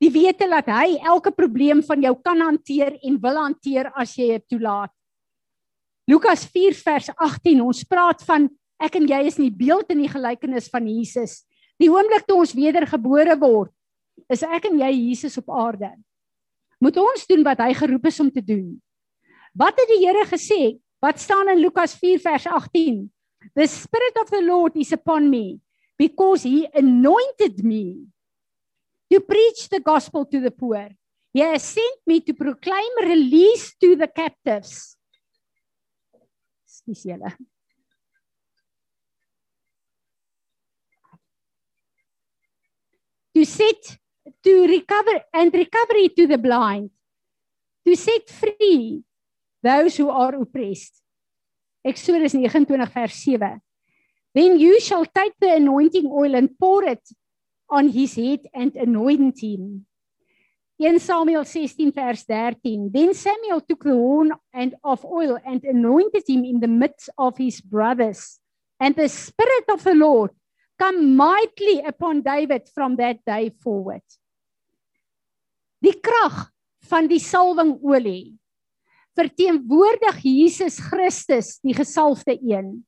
[0.00, 4.30] Die wete dat hy elke probleem van jou kan hanteer en wil hanteer as jy
[4.38, 4.92] dit toelaat.
[6.08, 8.48] Lukas 4 vers 18 ons praat van
[8.80, 11.42] ek en jy is in die beeld en die gelykenis van Jesus.
[11.80, 13.72] Die oomblik toe ons wedergebore word,
[14.32, 15.92] is ek en jy Jesus op aarde.
[16.80, 18.80] Moet ons doen wat hy geroep is om te doen.
[19.52, 20.78] Wat het die Here gesê?
[21.00, 23.10] Wat staan in Lukas 4 vers 18?
[23.54, 25.60] The spirit of the Lord is upon me
[25.96, 28.06] because he anointed me
[29.10, 30.88] to preach the gospel to the poor.
[31.32, 34.96] He has sent me to proclaim release to the captives.
[36.86, 37.32] Dis julle.
[43.34, 43.98] To set
[44.42, 46.90] to recover and recovery to the blind.
[47.86, 49.04] To set free
[49.62, 51.02] those who are oppressed.
[51.84, 53.60] Exodus 29 vers 7.
[54.34, 57.02] Then you shall take the anointing oil and pour it
[57.68, 59.86] on his head and anoint him.
[60.76, 62.90] 1 Samuel 16 vers 13.
[62.92, 67.36] Then Samuel took the horn and of oil and anointed him in the midst of
[67.36, 68.38] his brothers.
[68.78, 70.30] And the spirit of the Lord
[70.78, 74.00] come mightily upon David from that day forward.
[75.84, 76.48] Die krag
[76.88, 78.39] van die salwing olie
[79.20, 82.80] verteenwoordig Jesus Christus, die gesalfde een.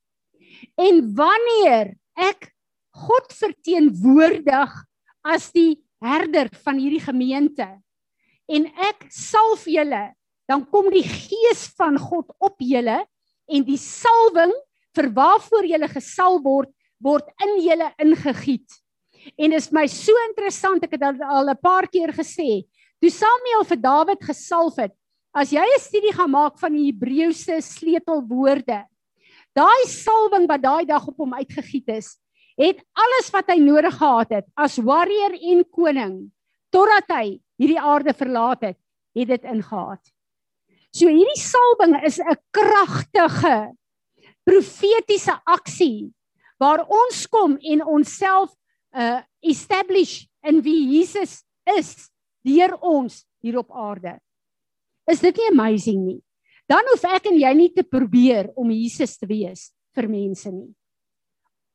[0.80, 2.50] En wanneer ek
[2.92, 4.72] God verteenwoordig
[5.24, 7.68] as die herder van hierdie gemeente
[8.52, 10.10] en ek salf julle,
[10.50, 12.98] dan kom die gees van God op julle
[13.48, 14.52] en die salwing
[14.96, 16.70] vir waarvoor julle gesal word,
[17.02, 18.66] word in julle ingegiet.
[19.38, 22.66] En dit is my so interessant, ek het al 'n paar keer gesê,
[23.00, 24.92] toe Samuel vir Dawid gesalf het,
[25.32, 28.84] As jy 'n studie gaan maak van die Hebreëse sleutelwoorde,
[29.56, 32.18] daai salwing wat daai dag op hom uitgegiet is,
[32.60, 36.16] het alles wat hy nodig gehad het as warrior en koning
[36.68, 38.78] totdat hy hierdie aarde verlaat het,
[39.16, 40.04] het dit ingehaat.
[40.92, 43.72] So hierdie salwing is 'n kragtige
[44.44, 46.12] profetiese aksie
[46.60, 48.52] waar ons kom en onsself
[48.92, 52.10] uh establish in wie Jesus is
[52.44, 54.20] deur ons hier op aarde.
[55.10, 56.20] Is dit nie amazing nie?
[56.70, 60.70] Dan hoef ek en jy nie te probeer om Jesus te wees vir mense nie.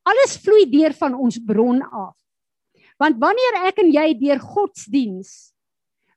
[0.07, 2.15] Alles vloei deur van ons bron af.
[2.97, 5.51] Want wanneer ek en jy deur godsdiens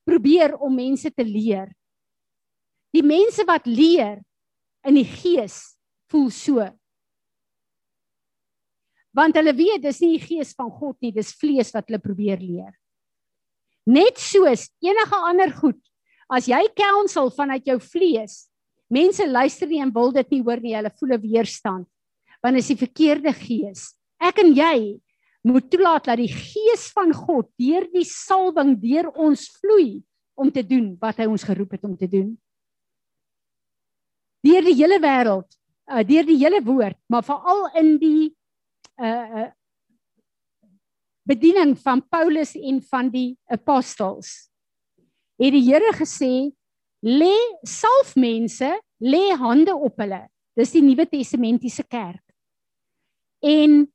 [0.06, 1.68] probeer om mense te leer,
[2.94, 4.22] die mense wat leer
[4.86, 5.76] in die gees
[6.10, 6.64] voel so.
[9.14, 12.40] Want hulle weet dis nie die gees van God nie, dis vlees wat hulle probeer
[12.40, 12.72] leer.
[13.90, 15.80] Net soos enige ander goed
[16.30, 18.44] As jy counsel vanuit jou vlees,
[18.90, 21.86] mense luister nie en wil dit nie hoor nie, hulle voel 'n weerstand.
[22.42, 23.94] Want is die verkeerde gees.
[24.20, 25.00] Ek en jy
[25.42, 30.02] moet toelaat dat die gees van God deur die salwing deur ons vloei
[30.36, 32.38] om te doen wat hy ons geroep het om te doen.
[34.44, 35.48] Deur die hele wêreld,
[35.90, 38.36] uh, deur die hele woord, maar veral in die
[39.00, 39.50] uh
[41.30, 44.49] bediening van Paulus en van die apostels
[45.40, 46.50] het die Here gesê
[47.00, 48.68] lê salf mense,
[49.00, 50.26] lê hande op hulle.
[50.56, 52.24] Dis die Nuwe Testamentiese kerk.
[53.40, 53.86] En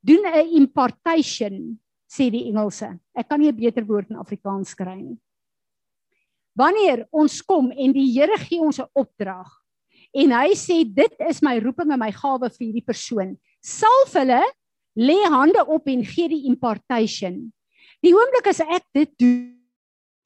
[0.00, 2.98] doen 'n impartation sê die Engelse.
[3.14, 5.18] Ek kan nie 'n beter woord in Afrikaans kry nie.
[6.56, 9.50] Wanneer ons kom en die Here gee ons 'n opdrag
[10.14, 13.36] en hy sê dit is my roeping en my gawe vir hierdie persoon.
[13.60, 14.42] Salf hulle,
[14.96, 17.52] lê hande op en gee die impartation.
[18.02, 19.55] Die oomblik as ek dit doen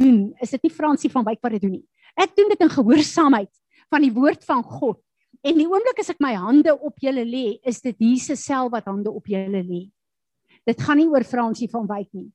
[0.00, 1.86] doen, is dit nie Fransie van Wyk wat dit doen nie.
[2.18, 3.52] Ek doen dit in gehoorsaamheid
[3.92, 4.98] van die woord van God.
[5.46, 8.88] En die oomblik as ek my hande op julle lê, is dit Jesus self wat
[8.90, 9.86] hande op julle lê.
[10.68, 12.28] Dit gaan nie oor Fransie van Wyk nie.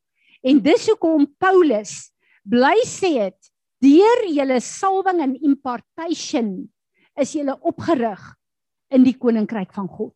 [0.46, 2.10] En dis hoekom Paulus
[2.46, 3.52] bly sê dit
[3.86, 6.50] deur julle salwing en impartation
[7.20, 8.22] is julle opgerig
[8.94, 10.14] in die koninkryk van God.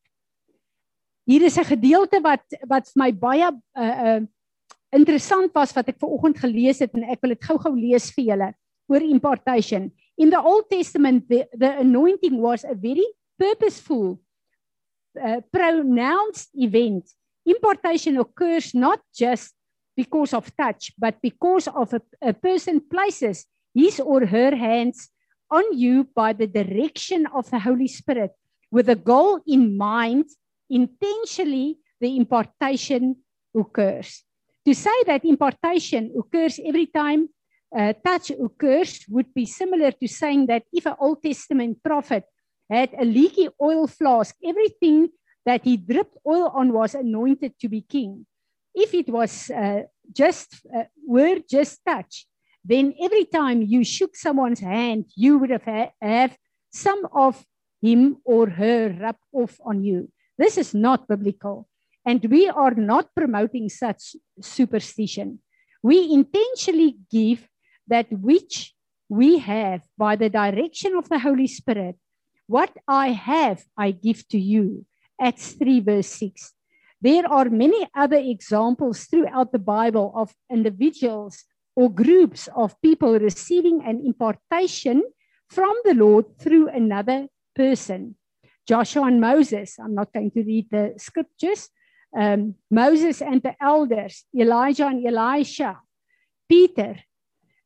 [1.28, 4.20] Hier is 'n gedeelte wat wat vir my baie uh uh
[4.92, 8.32] interessant was wat ek ver oggend gelees het en ek wil dit gou-gou lees vir
[8.32, 8.50] julle.
[8.90, 9.92] oor impartation.
[10.18, 13.06] In the Old Testament the, the anointing was a very
[13.38, 14.20] purposeful
[15.14, 17.08] uh, pronounced event.
[17.46, 19.54] Impartation occurs not just
[19.96, 25.08] because of touch, but because of a, a person places his or her hands
[25.50, 28.32] on you by the direction of the Holy Spirit
[28.70, 30.26] with a goal in mind,
[30.68, 33.16] intentionally the impartation
[33.54, 34.22] occurs.
[34.70, 37.28] To say that importation occurs every time
[37.76, 42.22] uh, touch occurs would be similar to saying that if an Old Testament prophet
[42.70, 45.08] had a leaky oil flask, everything
[45.44, 48.26] that he dripped oil on was anointed to be king.
[48.72, 52.28] If it was uh, just uh, word just touch,
[52.64, 56.38] then every time you shook someone's hand, you would have ha- have
[56.72, 57.44] some of
[57.82, 60.12] him or her rub off on you.
[60.38, 61.66] This is not biblical,
[62.04, 65.40] and we are not promoting such superstition.
[65.82, 67.48] We intentionally give
[67.88, 68.74] that which
[69.08, 71.96] we have by the direction of the Holy Spirit.
[72.46, 74.86] What I have, I give to you.
[75.20, 76.52] Acts 3, verse 6.
[77.02, 83.82] There are many other examples throughout the Bible of individuals or groups of people receiving
[83.84, 85.02] an impartation
[85.48, 88.16] from the Lord through another person.
[88.66, 91.68] Joshua and Moses, I'm not going to read the scriptures.
[92.16, 95.80] Um, Moses and the elders, Elijah and Elisha,
[96.48, 96.96] Peter,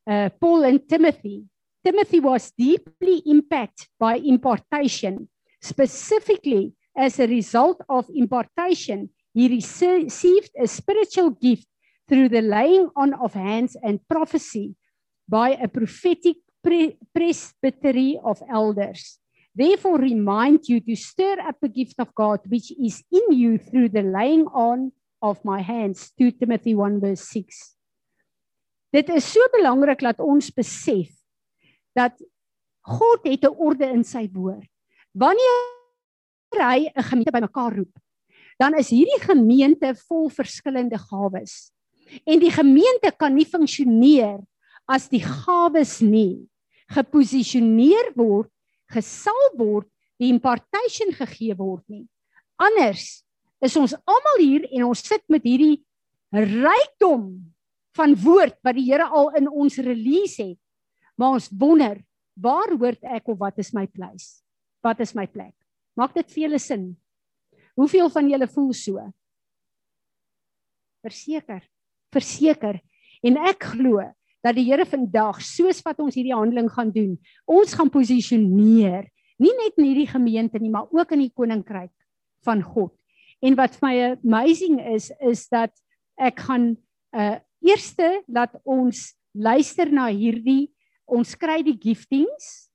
[0.07, 1.45] uh, Paul and Timothy.
[1.83, 5.29] Timothy was deeply impacted by impartation,
[5.61, 9.09] specifically as a result of impartation.
[9.33, 11.67] He received a spiritual gift
[12.07, 14.75] through the laying on of hands and prophecy
[15.27, 19.19] by a prophetic pre- presbytery of elders.
[19.55, 23.89] Therefore, remind you to stir up the gift of God which is in you through
[23.89, 24.91] the laying on
[25.21, 26.11] of my hands.
[26.19, 27.75] 2 Timothy 1 verse 6.
[28.91, 31.11] Dit is so belangrik dat ons besef
[31.95, 32.19] dat
[32.83, 34.67] God het 'n orde in sy woord.
[35.15, 35.63] Wanneer
[36.59, 37.95] hy 'n gemeente bymekaar roep,
[38.59, 41.71] dan is hierdie gemeente vol verskillende gawes.
[42.27, 44.43] En die gemeente kan nie funksioneer
[44.87, 46.47] as die gawes nie
[46.91, 48.51] geposisioneer word,
[48.93, 49.87] gesal word,
[50.21, 52.05] die impartation gegee word nie.
[52.61, 53.25] Anders
[53.63, 55.81] is ons almal hier en ons sit met hierdie
[56.35, 57.27] rykdom
[57.95, 60.59] van woord wat die Here al in ons release het.
[61.15, 62.01] Maar ons wonder,
[62.35, 64.19] waar hoort ek of wat is my plek?
[64.83, 65.53] Wat is my plek?
[65.95, 66.89] Maak dit vir julle sin?
[67.79, 69.03] Hoeveel van julle voel so?
[71.05, 71.63] Verseker,
[72.11, 72.81] verseker.
[73.23, 74.03] En ek glo
[74.45, 77.15] dat die Here vandag, soos wat ons hierdie handeling gaan doen,
[77.49, 79.07] ons gaan posisioneer,
[79.41, 81.91] nie net in hierdie gemeente nie, maar ook in die koninkryk
[82.45, 82.93] van God.
[83.43, 85.73] En wat vir my amazing is, is dat
[86.21, 86.75] ek gaan
[87.15, 90.69] uh eerste laat ons luister na hierdie
[91.09, 92.69] ons kry die giftings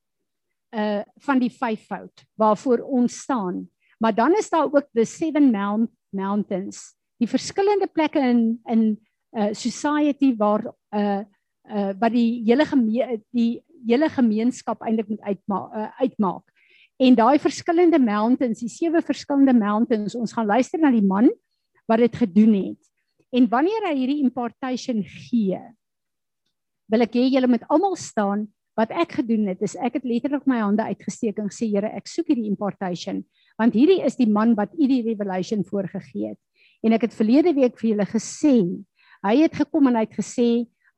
[0.75, 3.69] uh van die vyfvoud waarvoor ons staan.
[4.03, 6.97] Maar dan is daar ook the seven mount, mountains.
[7.23, 8.85] Die verskillende plekke in in
[9.37, 11.23] uh society waar uh
[11.69, 16.45] uh wat die hele geme die hele gemeenskap eintlik moet uitmaak uh, uitmaak.
[17.01, 21.31] En daai verskillende mountains, die sewe verskillende mountains, ons gaan luister na die man
[21.89, 22.83] wat dit gedoen het.
[23.33, 25.61] En wanneer hy hierdie impartation gee,
[26.91, 28.49] wil ek hê julle moet almal staan.
[28.79, 32.09] Wat ek gedoen het is ek het letterlik my hande uitgesteek en gesê Here, ek
[32.09, 33.25] soek hierdie impartation
[33.61, 36.39] want hierdie is die man wat u die revelation voorgegee het.
[36.81, 38.55] En ek het verlede week vir julle gesê,
[39.27, 40.47] hy het gekom en hy het gesê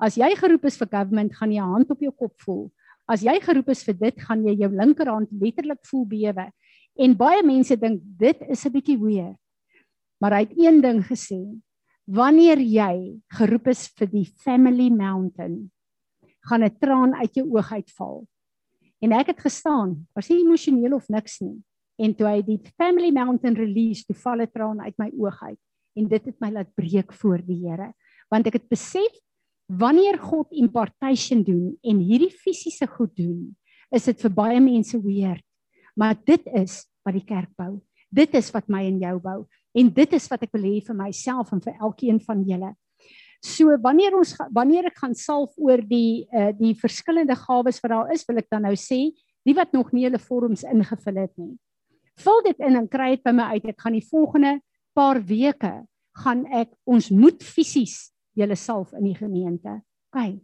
[0.02, 2.72] as jy geroep is vir government, gaan jy 'n hand op jou kop voel.
[3.08, 6.50] As jy geroep is vir dit, gaan jy jou linkerhand letterlik voel bewe.
[6.98, 9.38] En baie mense dink dit is 'n bietjie weird.
[10.20, 11.62] Maar hy het een ding gesê,
[12.06, 15.70] wanneer jy geroep is vir die family mountain
[16.42, 18.26] gaan 'n traan uit jou oog uitval
[19.00, 21.62] en ek het gestaan was nie emosioneel of niks nie
[21.98, 25.60] en toe hy die family mountain release toe val 'n traan uit my oog uit
[25.96, 27.94] en dit het my laat breek voor die Here
[28.30, 29.14] want ek het besef
[29.78, 33.56] wanneer God impartation doen en hierdie fisiese goed doen
[33.92, 35.44] is dit vir baie mense weird
[35.96, 37.76] maar dit is wat die kerk bou
[38.12, 39.40] dit is wat my en jou bou
[39.72, 42.72] En dit is wat ek wil hê vir myself en vir elkeen van julle.
[43.42, 48.12] So wanneer ons wanneer ek gaan salf oor die uh die verskillende gawes wat daar
[48.14, 49.10] is, wil ek dan nou sê,
[49.42, 51.56] die wat nog nie hulle vorms ingevul het nie.
[52.22, 53.72] Vul dit in en kry dit by my uit.
[53.72, 54.58] Ek gaan die volgende
[54.94, 55.72] paar weke
[56.22, 59.80] gaan ek ons moet fisies julle salf in die gemeente.
[60.12, 60.38] OK.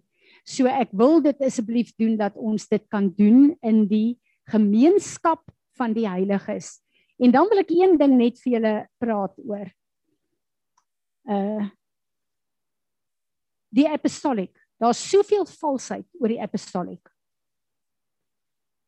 [0.48, 4.18] So ek wil dit asseblief doen dat ons dit kan doen in die
[4.48, 5.42] gemeenskap
[5.78, 6.78] van die heiliges.
[7.18, 9.66] En dan wil ek een ding net vir julle praat oor.
[11.28, 11.68] Uh
[13.68, 14.54] die apostolic.
[14.80, 17.04] Daar's soveel valsheid oor die apostoliek.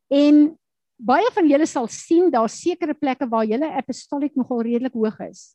[0.08, 0.54] En
[0.96, 5.50] baie van julle sal sien daar's sekere plekke waar julle apostoliek nogal redelik hoog is.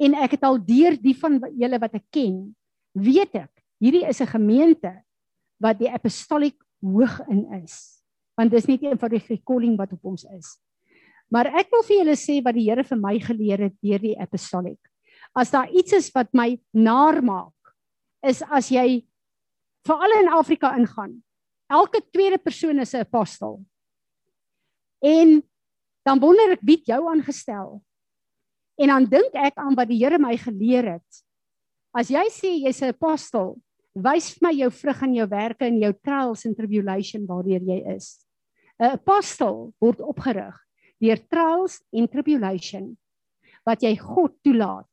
[0.00, 2.40] En ek het al deur die van julle wat ek ken,
[3.02, 5.02] weet ek, hierdie is 'n gemeente
[5.60, 8.02] wat die apostoliek hoog in is.
[8.36, 10.58] Want dis nie net vir die calling wat op ons is.
[11.30, 14.16] Maar ek wil vir julle sê wat die Here vir my geleer het deur die
[14.18, 14.80] apostoliek.
[15.36, 17.54] As daar iets is wat my naar maak,
[18.24, 19.04] is as jy
[19.86, 21.22] veral in Afrika ingaan.
[21.68, 23.64] Elke tweede persoon is 'n apostel.
[25.02, 25.42] En
[26.02, 27.82] dan wonder ek wie jou aangestel.
[28.78, 31.27] En dan dink ek aan wat die Here my geleer het.
[31.98, 33.56] As jy sê jy's 'n apostel,
[33.98, 37.80] wys vir my jou vrug in jou werke en jou trials and tribulation waardeur jy
[37.96, 38.22] is.
[38.78, 40.54] 'n Apostel word opgerig
[41.02, 42.96] deur trials en tribulation
[43.66, 44.86] wat jy God toelaat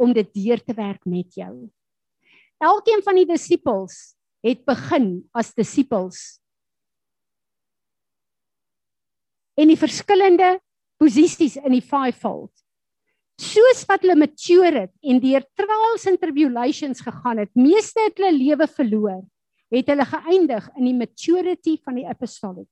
[0.00, 1.68] om dit deur te werk met jou.
[2.60, 6.40] Elkeen van die disippels het begin as disippels.
[9.56, 10.56] En die verskillende
[10.96, 12.52] posisies in die fivefold.
[13.36, 18.32] Soos wat hulle mature het en deur trials and tribulations gegaan het, meeste het hulle
[18.32, 19.20] lewe verloor,
[19.72, 22.68] het hulle geëindig in die maturity van die apostolic.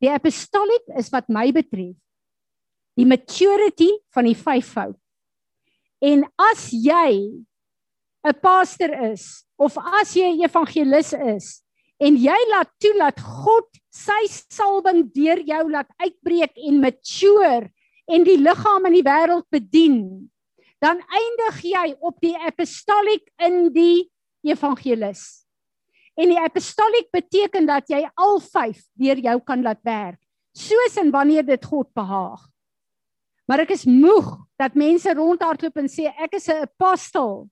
[0.00, 1.96] Die apostolic is wat my betref
[2.98, 4.96] die maturity van die vyfvoud.
[6.04, 7.44] En as jy
[8.24, 11.62] 'n pastor is of as jy 'n evangelis is
[12.00, 17.70] en jy laat toe dat God sy salwing deur jou laat uitbreek en mature
[18.10, 20.00] en die liggaam in die wêreld bedien
[20.80, 24.08] dan eindig jy op die apostolic in die
[24.46, 25.44] evangelis
[26.20, 30.20] en die apostolic beteken dat jy al vyf deur jou kan laat werk
[30.56, 32.42] soos en wanneer dit God behaag
[33.50, 37.48] maar ek is moeg dat mense rondhardloop en sê ek is 'n apostel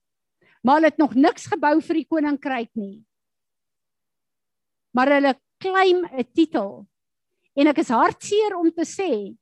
[0.61, 2.99] maar hulle het nog niks gebou vir die koninkryk nie.
[4.95, 6.87] Maar hulle claim 'n titel.
[7.55, 9.37] En ek is hartseer om te sê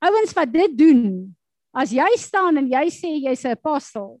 [0.00, 1.02] ouens wat dit doen,
[1.76, 4.20] as jy staan en jy sê jy's 'n apostel,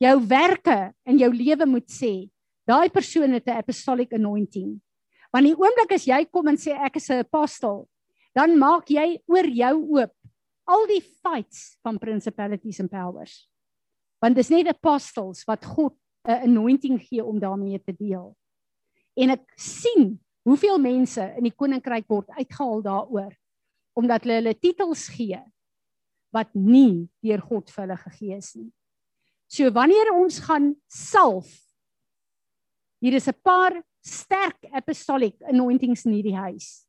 [0.00, 2.30] jou werke in jou lewe moet sê,
[2.66, 4.80] daai persoon het 'n apostolic anointing.
[5.32, 7.88] Want die oomblik as jy kom en sê ek is 'n apostel,
[8.34, 10.12] dan maak jy oor jou oop
[10.66, 13.50] al die fights van principalities and powers
[14.20, 15.96] want dis net apostles wat God
[16.28, 18.36] 'n anointing gee om daarmee te deel.
[19.16, 23.32] En ek sien hoeveel mense in die koninkryk word uitgehaal daaroor
[23.98, 25.40] omdat hulle hulle titels gee
[26.34, 28.70] wat nie deur God vir hulle gegee is nie.
[29.50, 31.50] So wanneer ons gaan salf
[33.00, 36.86] hier is 'n paar sterk apostolic anointings in hierdie huis.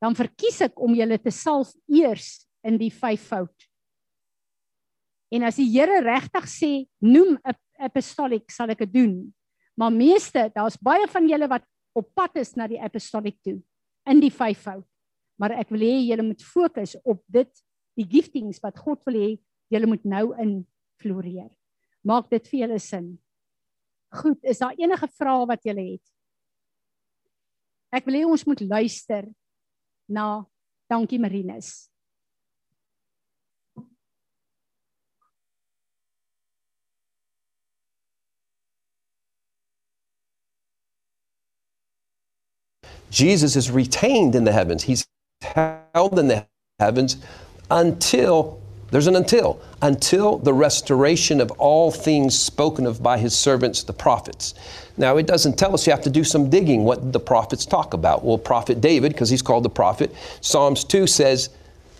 [0.00, 3.70] Dan verkies ek om julle te salf eers in die vyfvoud
[5.30, 9.32] En as die Here regtig sê noem 'n apostolic sal ek dit doen.
[9.78, 11.64] Maar meeste, daar's baie van julle wat
[11.94, 13.62] op pad is na die apostolic toe
[14.06, 14.86] in die vyfvoud.
[15.40, 17.50] Maar ek wil hê julle moet fokus op dit,
[17.96, 19.30] die giftings wat God wil hê
[19.72, 20.58] julle moet nou in
[21.00, 21.48] floreer.
[22.04, 23.12] Maak dit vir julle sin.
[24.20, 26.04] Goed, is daar enige vrae wat julle het?
[27.94, 29.30] Ek wil hê ons moet luister
[30.10, 30.44] na
[30.90, 31.88] Dankie Marinus.
[43.10, 44.84] Jesus is retained in the heavens.
[44.84, 45.09] He's
[45.42, 46.46] held in the
[46.78, 47.16] heavens
[47.70, 48.60] until,
[48.90, 53.92] there's an until, until the restoration of all things spoken of by his servants, the
[53.92, 54.54] prophets.
[54.96, 57.94] Now, it doesn't tell us you have to do some digging what the prophets talk
[57.94, 58.24] about.
[58.24, 61.50] Well, prophet David, because he's called the prophet, Psalms 2 says,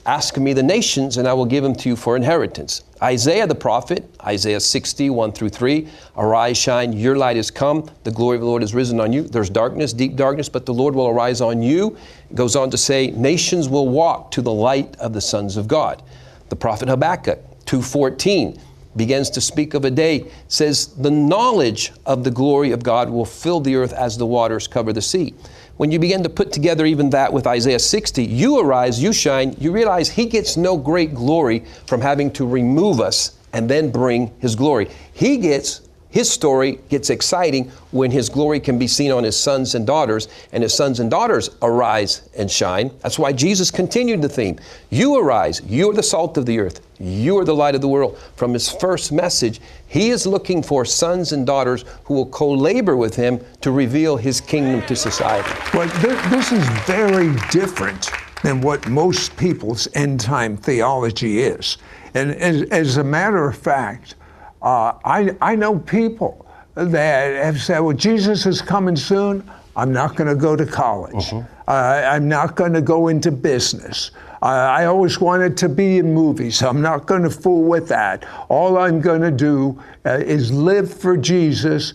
[0.07, 2.85] Ask me the nations, and I will give them to you for inheritance.
[3.03, 5.87] Isaiah the prophet, Isaiah 60, 1 through 3,
[6.17, 9.23] Arise, shine, your light is come, the glory of the Lord is risen on you.
[9.23, 11.99] There's darkness, deep darkness, but the Lord will arise on you.
[12.31, 15.69] It goes on to say, Nations will walk to the light of the sons of
[15.69, 16.03] God.
[16.49, 18.59] The prophet Habakkuk, 214,
[18.97, 23.27] begins to speak of a day, says, The knowledge of the glory of God will
[23.27, 25.35] fill the earth as the waters cover the sea
[25.81, 29.57] when you begin to put together even that with Isaiah 60, you arise, you shine,
[29.59, 34.31] you realize he gets no great glory from having to remove us and then bring
[34.41, 34.91] his glory.
[35.15, 39.75] He gets his story gets exciting when his glory can be seen on his sons
[39.75, 42.91] and daughters, and his sons and daughters arise and shine.
[43.01, 44.59] That's why Jesus continued the theme.
[44.91, 47.89] You arise, you are the salt of the earth, you are the light of the
[47.89, 48.19] world.
[48.37, 52.97] From his first message, he is looking for sons and daughters who will co labor
[52.97, 55.49] with him to reveal his kingdom to society.
[55.73, 58.11] But th- this is very different
[58.43, 61.79] than what most people's end time theology is.
[62.15, 64.17] And as, as a matter of fact,
[64.63, 69.49] uh, I, I know people that have said, well, Jesus is coming soon.
[69.77, 71.33] I'm not going to go to college.
[71.33, 74.11] Uh, I'm not going to go into business.
[74.43, 76.63] Uh, I always wanted to be in movies.
[76.63, 78.25] I'm not going to fool with that.
[78.49, 81.93] All I'm going to do uh, is live for Jesus.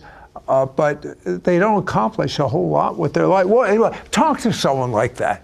[0.48, 3.46] Uh, but they don't accomplish a whole lot with their life.
[3.46, 5.42] Well, anyway, talk to someone like that.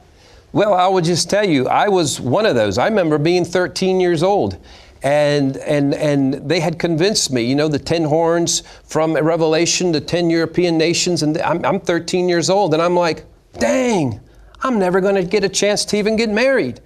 [0.53, 2.79] Well, I will just tell you, I was one of those.
[2.79, 4.59] I remember being 13 years old.
[5.03, 10.01] And, and, and they had convinced me, you know, the 10 horns from Revelation, the
[10.01, 13.25] 10 European nations, and I'm, I'm 13 years old, and I'm like,
[13.59, 14.21] dang,
[14.63, 16.81] I'm never going to get a chance to even get married.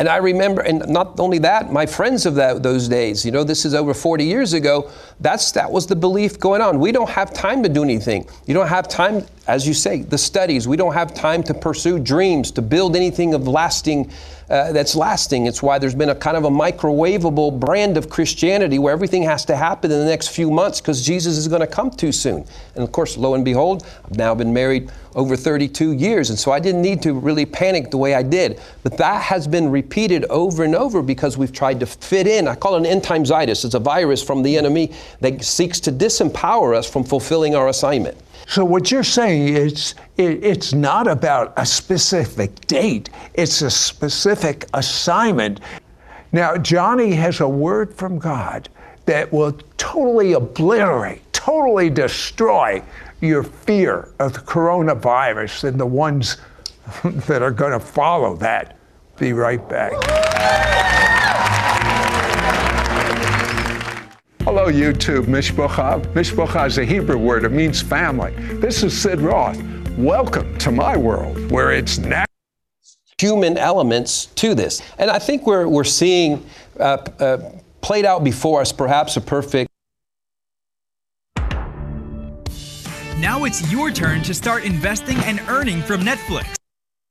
[0.00, 3.44] And I remember, and not only that, my friends of that, those days, you know,
[3.44, 6.80] this is over 40 years ago, that's, that was the belief going on.
[6.80, 8.26] We don't have time to do anything.
[8.46, 10.66] You don't have time, as you say, the studies.
[10.66, 14.10] We don't have time to pursue dreams, to build anything of lasting,
[14.48, 15.46] uh, that's lasting.
[15.46, 19.44] It's why there's been a kind of a microwavable brand of Christianity where everything has
[19.44, 22.46] to happen in the next few months because Jesus is going to come too soon.
[22.74, 26.30] And of course, lo and behold, I've now been married over 32 years.
[26.30, 28.60] And so I didn't need to really panic the way I did.
[28.82, 32.48] But that has been repeated over and over because we've tried to fit in.
[32.48, 33.64] I call it an end timesitis.
[33.64, 38.16] It's a virus from the enemy that seeks to disempower us from fulfilling our assignment.
[38.46, 44.66] So what you're saying is it, it's not about a specific date, it's a specific
[44.74, 45.60] assignment.
[46.32, 48.68] Now, Johnny has a word from God
[49.06, 52.82] that will totally obliterate, totally destroy
[53.20, 56.38] your fear of the coronavirus and the ones
[57.04, 58.78] that are going to follow that.
[59.18, 59.92] Be right back.
[64.44, 66.02] Hello, YouTube, Mishpocha.
[66.14, 68.32] Mishpocha is a Hebrew word, it means family.
[68.56, 69.62] This is Sid Roth.
[69.98, 72.24] Welcome to my world where it's now.
[73.18, 74.80] human elements to this.
[74.98, 76.44] And I think we're, we're seeing
[76.78, 77.52] uh, uh,
[77.82, 79.70] played out before us perhaps a perfect
[83.20, 86.54] Now it's your turn to start investing and earning from Netflix.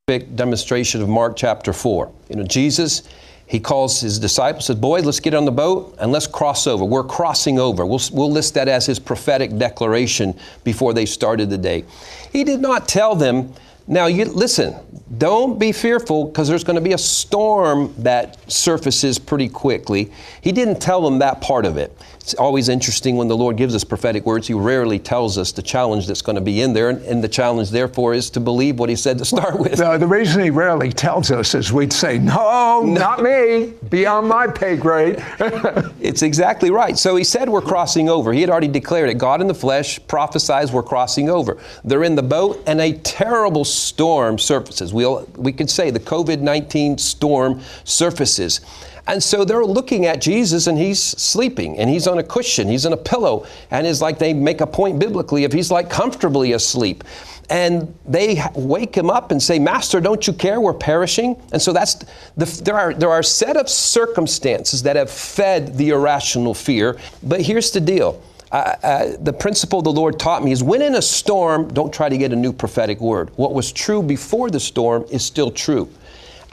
[0.08, 2.12] Big demonstration of Mark chapter 4.
[2.30, 3.04] You know, Jesus,
[3.46, 6.84] he calls his disciples, says, Boys, let's get on the boat and let's cross over.
[6.84, 7.86] We're crossing over.
[7.86, 11.86] We'll, we'll list that as his prophetic declaration before they started the day.
[12.34, 13.54] He did not tell them,
[13.86, 14.76] now you listen,
[15.20, 20.12] don't be fearful because there's going to be a storm that surfaces pretty quickly.
[20.42, 21.96] He didn't tell them that part of it.
[22.30, 25.64] It's always interesting when the Lord gives us prophetic words, He rarely tells us the
[25.64, 26.90] challenge that's going to be in there.
[26.90, 29.80] And, and the challenge, therefore, is to believe what He said to start with.
[29.80, 34.46] No, the reason he rarely tells us is we'd say, no, not me, beyond my
[34.46, 35.26] pay grade.
[36.00, 36.98] It's exactly right.
[36.98, 38.32] So he said we're crossing over.
[38.32, 39.18] He had already declared it.
[39.18, 41.58] God in the flesh prophesies we're crossing over.
[41.84, 44.94] They're in the boat and a terrible storm surfaces.
[44.94, 48.62] We'll, we could say the COVID 19 storm surfaces.
[49.08, 52.86] And so they're looking at Jesus and he's sleeping and he's on a cushion, he's
[52.86, 53.46] on a pillow.
[53.72, 57.04] And it's like they make a point biblically if he's like comfortably asleep.
[57.50, 60.62] And they wake him up and say, Master, don't you care?
[60.62, 61.36] We're perishing.
[61.52, 61.96] And so that's
[62.38, 67.00] the, there are there are a set of circumstances that have fed the irrational fear.
[67.24, 68.22] But here's the deal.
[68.52, 72.10] Uh, uh, the principle the Lord taught me is when in a storm, don't try
[72.10, 73.30] to get a new prophetic word.
[73.36, 75.90] What was true before the storm is still true.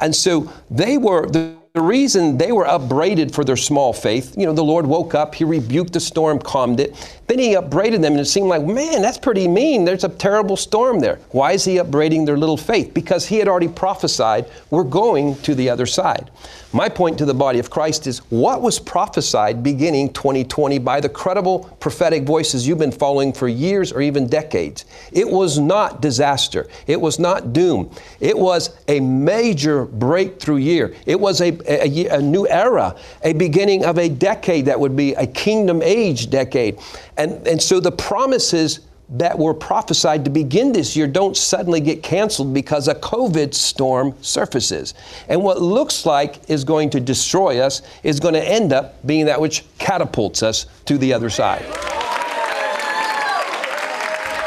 [0.01, 4.47] And so they were, the, the reason they were upbraided for their small faith, you
[4.47, 6.97] know, the Lord woke up, He rebuked the storm, calmed it.
[7.27, 9.85] Then He upbraided them, and it seemed like, man, that's pretty mean.
[9.85, 11.19] There's a terrible storm there.
[11.33, 12.95] Why is He upbraiding their little faith?
[12.95, 16.31] Because He had already prophesied, we're going to the other side.
[16.73, 21.09] My point to the body of Christ is what was prophesied beginning 2020 by the
[21.09, 24.85] credible prophetic voices you've been following for years or even decades?
[25.11, 26.69] It was not disaster.
[26.87, 27.91] It was not doom.
[28.21, 30.95] It was a major breakthrough year.
[31.07, 34.97] It was a, a, ye- a new era, a beginning of a decade that would
[34.97, 36.79] be a kingdom age decade.
[37.17, 42.03] And, and so the promises that were prophesied to begin this year don't suddenly get
[42.03, 44.95] canceled because a COVID storm surfaces.
[45.29, 49.27] And what looks like is going to destroy us is going to end up being
[49.27, 51.65] that which catapults us to the other side.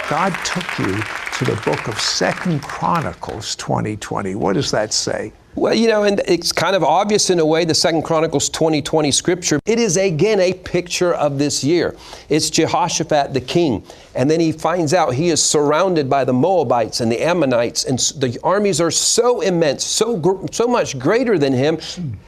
[0.09, 1.01] God took you
[1.37, 4.35] to the book of Second Chronicles 2020.
[4.35, 5.31] What does that say?
[5.55, 9.11] Well, you know, and it's kind of obvious in a way, the Second Chronicles 2020
[9.11, 9.59] scripture.
[9.65, 11.95] It is again a picture of this year.
[12.29, 13.83] It's Jehoshaphat the king,
[14.13, 17.97] and then he finds out he is surrounded by the Moabites and the Ammonites, and
[18.21, 21.79] the armies are so immense, so gr- so much greater than him.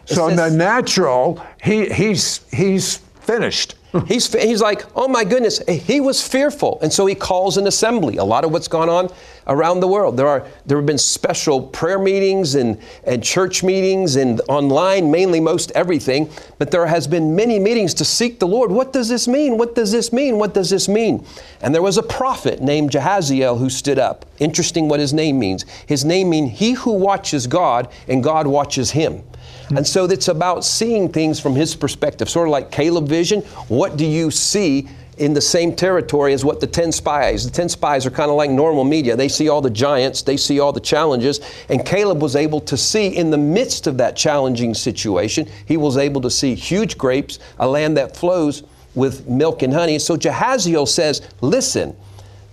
[0.05, 3.76] So in the natural, he, he's he's finished.
[4.08, 6.80] He's, he's like, oh my goodness, eh, he was fearful.
[6.82, 8.18] And so he calls an assembly.
[8.18, 9.12] A lot of what's gone on
[9.48, 10.16] around the world.
[10.16, 15.42] There, are, there have been special prayer meetings and, and church meetings and online, mainly
[15.42, 16.30] most everything.
[16.58, 18.72] But there has been many meetings to seek the Lord.
[18.72, 19.58] What does this mean?
[19.58, 20.38] What does this mean?
[20.38, 21.26] What does this mean?
[21.62, 24.26] And there was a prophet named Jehaziel who stood up.
[24.39, 25.66] Interesting what his name means.
[25.86, 29.24] His name means he who watches God and God watches him.
[29.72, 29.78] Mm-hmm.
[29.78, 33.41] And so it's about seeing things from his perspective, sort of like Caleb vision.
[33.69, 37.45] What do you see in the same territory as what the 10 spies?
[37.45, 39.15] The 10 spies are kind of like normal media.
[39.15, 41.39] They see all the giants, they see all the challenges.
[41.69, 45.95] And Caleb was able to see in the midst of that challenging situation, he was
[45.95, 48.63] able to see huge grapes, a land that flows
[48.93, 49.99] with milk and honey.
[49.99, 51.95] So Jehaziel says, Listen,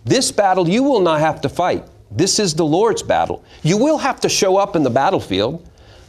[0.05, 1.85] this battle you will not have to fight.
[2.13, 3.45] This is the Lord's battle.
[3.65, 5.68] You will have to show up in the battlefield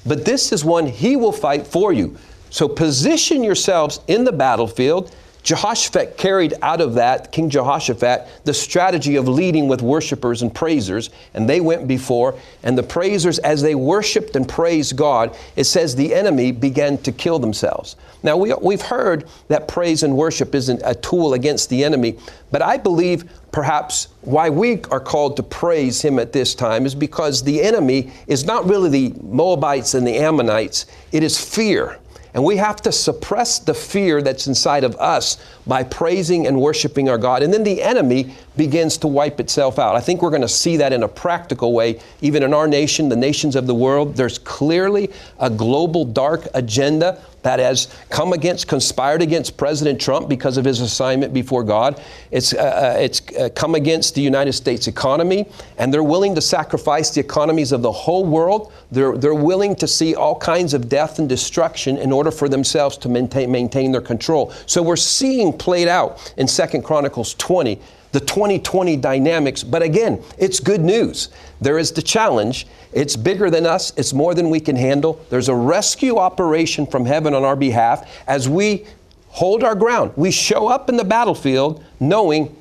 [0.10, 2.18] but this is one he will fight for you.
[2.50, 5.16] So position yourselves in the battlefield.
[5.44, 11.10] Jehoshaphat carried out of that, King Jehoshaphat, the strategy of leading with worshipers and praisers,
[11.34, 12.36] and they went before.
[12.64, 17.12] And the praisers, as they worshiped and praised God, it says the enemy began to
[17.12, 17.96] kill themselves.
[18.22, 22.18] Now, we, we've heard that praise and worship isn't a tool against the enemy,
[22.52, 26.94] but I believe perhaps why we are called to praise him at this time is
[26.94, 31.98] because the enemy is not really the Moabites and the Ammonites, it is fear.
[32.34, 37.10] And we have to suppress the fear that's inside of us by praising and worshiping
[37.10, 37.42] our God.
[37.42, 39.96] And then the enemy begins to wipe itself out.
[39.96, 43.08] I think we're going to see that in a practical way, even in our nation,
[43.08, 44.18] the nations of the world.
[44.18, 50.58] There's clearly a global dark agenda that has come against, conspired against President Trump because
[50.58, 52.02] of his assignment before God.
[52.32, 55.46] It's, uh, uh, it's uh, come against the United States economy,
[55.78, 58.74] and they're willing to sacrifice the economies of the whole world.
[58.92, 62.98] They're, they're willing to see all kinds of death and destruction in order for themselves
[62.98, 64.52] to maintain, maintain their control.
[64.66, 67.80] So we're seeing played out in Second Chronicles 20
[68.12, 69.64] the 2020 dynamics.
[69.64, 71.30] But again, it's good news.
[71.62, 72.68] There is the challenge.
[72.92, 75.24] It's bigger than us, it's more than we can handle.
[75.30, 78.86] There's a rescue operation from heaven on our behalf as we
[79.28, 80.12] hold our ground.
[80.16, 82.56] We show up in the battlefield knowing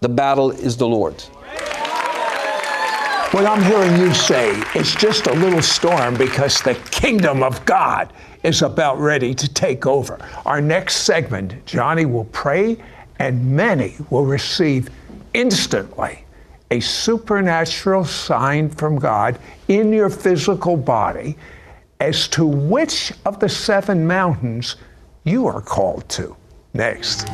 [0.00, 1.30] the battle is the Lord's.
[3.32, 8.12] What I'm hearing you say is just a little storm because the kingdom of God
[8.42, 10.18] is about ready to take over.
[10.44, 12.76] Our next segment, Johnny will pray
[13.18, 14.88] and many will receive
[15.34, 16.24] instantly
[16.70, 19.38] a supernatural sign from God
[19.68, 21.36] in your physical body
[22.00, 24.76] as to which of the seven mountains
[25.24, 26.34] you are called to.
[26.74, 27.26] Next.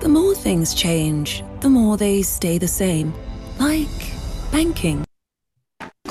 [0.00, 3.14] The more things change, the more they stay the same.
[3.58, 4.12] Like
[4.52, 5.04] banking.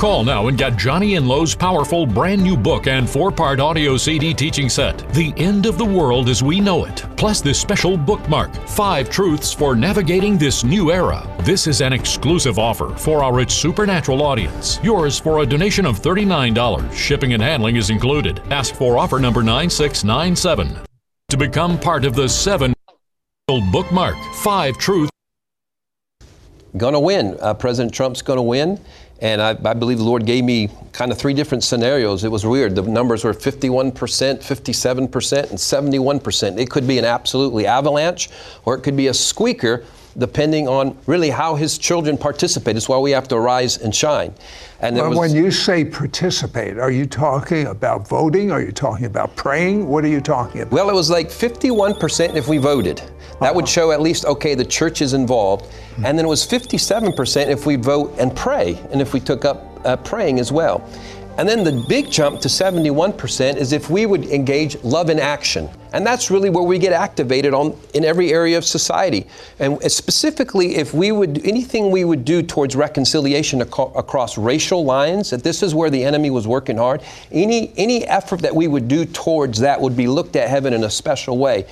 [0.04, 3.96] Call now and get Johnny and Lowe's powerful brand new book and four part audio
[3.96, 7.96] CD teaching set, The End of the World as We Know It, plus this special
[7.96, 11.26] bookmark, Five Truths for Navigating This New Era.
[11.44, 14.78] This is an exclusive offer for our Rich Supernatural audience.
[14.84, 16.92] Yours for a donation of $39.
[16.92, 18.42] Shipping and handling is included.
[18.50, 20.80] Ask for offer number 9697.
[21.30, 22.74] To become part of the seven
[23.48, 25.12] bookmark, Five Truths.
[26.76, 27.38] Gonna win.
[27.40, 28.80] Uh, President Trump's gonna win.
[29.22, 32.24] And I, I, believe the Lord gave me kind of three different scenarios.
[32.24, 32.76] It was weird.
[32.76, 36.60] The numbers were 51%, 57%, and 71%.
[36.60, 38.30] It could be an absolutely avalanche,
[38.66, 39.86] or it could be a squeaker,
[40.18, 42.76] depending on really how his children participate.
[42.76, 44.34] It's why we have to arise and shine.
[44.84, 48.52] And well, was, when you say participate, are you talking about voting?
[48.52, 49.88] Are you talking about praying?
[49.88, 50.74] What are you talking about?
[50.74, 52.98] Well, it was like 51% if we voted.
[52.98, 53.52] That uh-huh.
[53.56, 55.68] would show at least, okay, the church is involved.
[55.68, 56.06] Mm-hmm.
[56.06, 59.80] And then it was 57% if we vote and pray, and if we took up
[59.86, 60.86] uh, praying as well.
[61.38, 65.68] And then the big jump to 71% is if we would engage love in action.
[65.92, 69.26] And that's really where we get activated on in every area of society.
[69.58, 75.32] And specifically if we would anything we would do towards reconciliation ac- across racial lines,
[75.32, 77.02] that this is where the enemy was working hard.
[77.32, 80.84] Any any effort that we would do towards that would be looked at heaven in
[80.84, 81.66] a special way.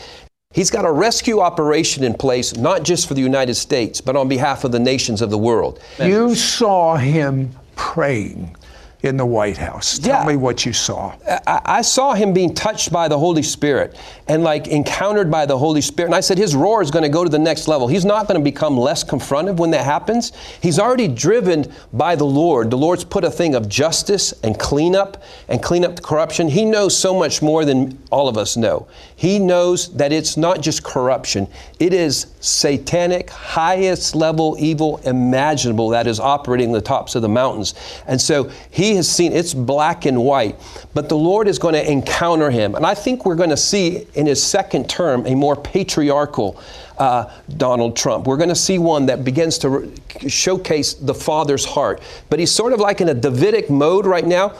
[0.53, 4.27] He's got a rescue operation in place, not just for the United States, but on
[4.27, 5.79] behalf of the nations of the world.
[5.99, 8.55] You saw him praying
[9.03, 9.97] in the White House.
[9.97, 10.27] Tell yeah.
[10.27, 11.15] me what you saw.
[11.27, 13.97] I, I, saw him being touched by the Holy Spirit
[14.31, 16.09] and like encountered by the Holy Spirit.
[16.09, 17.87] And I said, his roar is going to go to the next level.
[17.87, 20.33] He's not going to become less confrontive when that happens.
[20.61, 22.69] He's already driven by the Lord.
[22.69, 26.47] The Lord's put a thing of justice and cleanup and clean up the corruption.
[26.47, 28.87] He knows so much more than all of us know.
[29.15, 31.47] He knows that it's not just corruption,
[31.79, 37.73] it is satanic, highest level evil imaginable that is operating the tops of the mountains.
[38.07, 40.59] And so he he has seen it's black and white,
[40.93, 42.75] but the Lord is going to encounter him.
[42.75, 46.61] And I think we're going to see in his second term a more patriarchal
[46.99, 48.27] uh, Donald Trump.
[48.27, 52.01] We're going to see one that begins to re- showcase the father's heart.
[52.29, 54.53] But he's sort of like in a Davidic mode right now.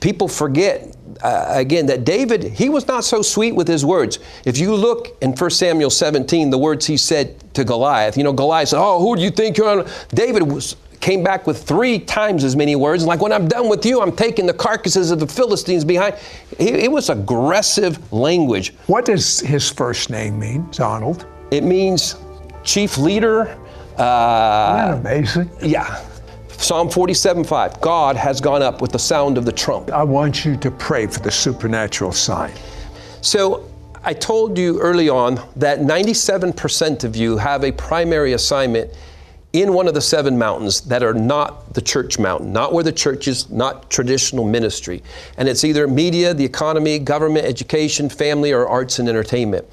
[0.00, 4.18] People forget uh, again that David, he was not so sweet with his words.
[4.44, 8.34] If you look in 1 Samuel 17, the words he said to Goliath, you know,
[8.34, 9.88] Goliath said, Oh, who do you think you're on?
[10.10, 13.04] David was came back with three times as many words.
[13.04, 16.16] Like, when I'm done with you, I'm taking the carcasses of the Philistines behind.
[16.58, 18.72] It, was aggressive language.
[18.86, 21.26] What does his first name mean, Donald?
[21.50, 22.16] It means
[22.62, 23.48] chief leader.
[23.98, 25.50] Uh, Isn't that amazing?
[25.62, 26.02] yeah.
[26.48, 27.80] Psalm 47 5.
[27.80, 29.90] God has gone up with the sound of the trump.
[29.90, 32.52] I want you to pray for the supernatural sign.
[33.20, 33.68] So
[34.04, 38.90] I told you early on that 97% of you have a primary assignment
[39.52, 42.92] in one of the seven mountains that are not the church mountain, not where the
[42.92, 45.02] church is, not traditional ministry.
[45.38, 49.66] And it's either media, the economy, government, education, family, or arts and entertainment.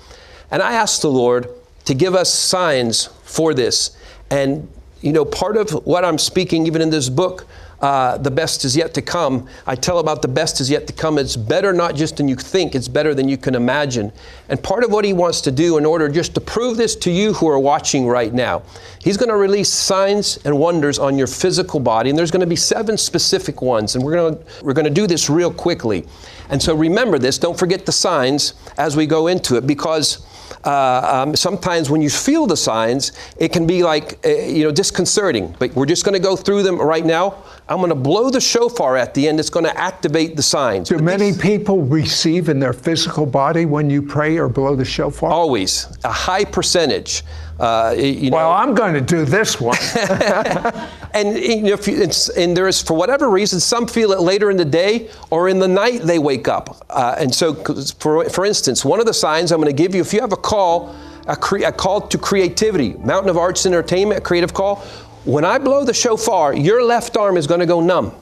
[0.51, 1.49] And I asked the Lord
[1.85, 3.97] to give us signs for this.
[4.29, 4.69] And,
[5.01, 7.47] you know, part of what I'm speaking, even in this book,
[7.83, 9.45] uh, the best is yet to come.
[9.67, 11.17] I tell about the best is yet to come.
[11.17, 14.13] It's better not just than you think, it's better than you can imagine.
[14.47, 17.11] And part of what he wants to do in order just to prove this to
[17.11, 18.63] you who are watching right now,
[18.99, 22.09] he's going to release signs and wonders on your physical body.
[22.09, 23.95] And there's going to be seven specific ones.
[23.95, 26.05] And we're going to, we're going to do this real quickly.
[26.49, 30.25] And so remember this, don't forget the signs as we go into it because
[30.63, 34.71] uh, um, sometimes when you feel the signs, it can be like, uh, you know,
[34.71, 35.55] disconcerting.
[35.59, 37.43] But we're just going to go through them right now.
[37.67, 39.39] I'm going to blow the shofar at the end.
[39.39, 40.89] It's going to activate the signs.
[40.89, 45.29] Do many people receive in their physical body when you pray or blow the shofar?
[45.29, 47.23] Always a high percentage.
[47.59, 49.77] Uh, you know, well, I'm going to do this one.
[51.13, 54.21] and you know, if you, it's, and there is for whatever reason, some feel it
[54.21, 56.83] later in the day or in the night they wake up.
[56.89, 57.53] Uh, and so,
[57.99, 60.33] for for instance, one of the signs I'm going to give you, if you have
[60.33, 60.95] a call,
[61.27, 64.77] a, cre- a call to creativity, Mountain of Arts and Entertainment, a creative call.
[65.25, 68.13] When I blow the shofar, your left arm is going to go numb.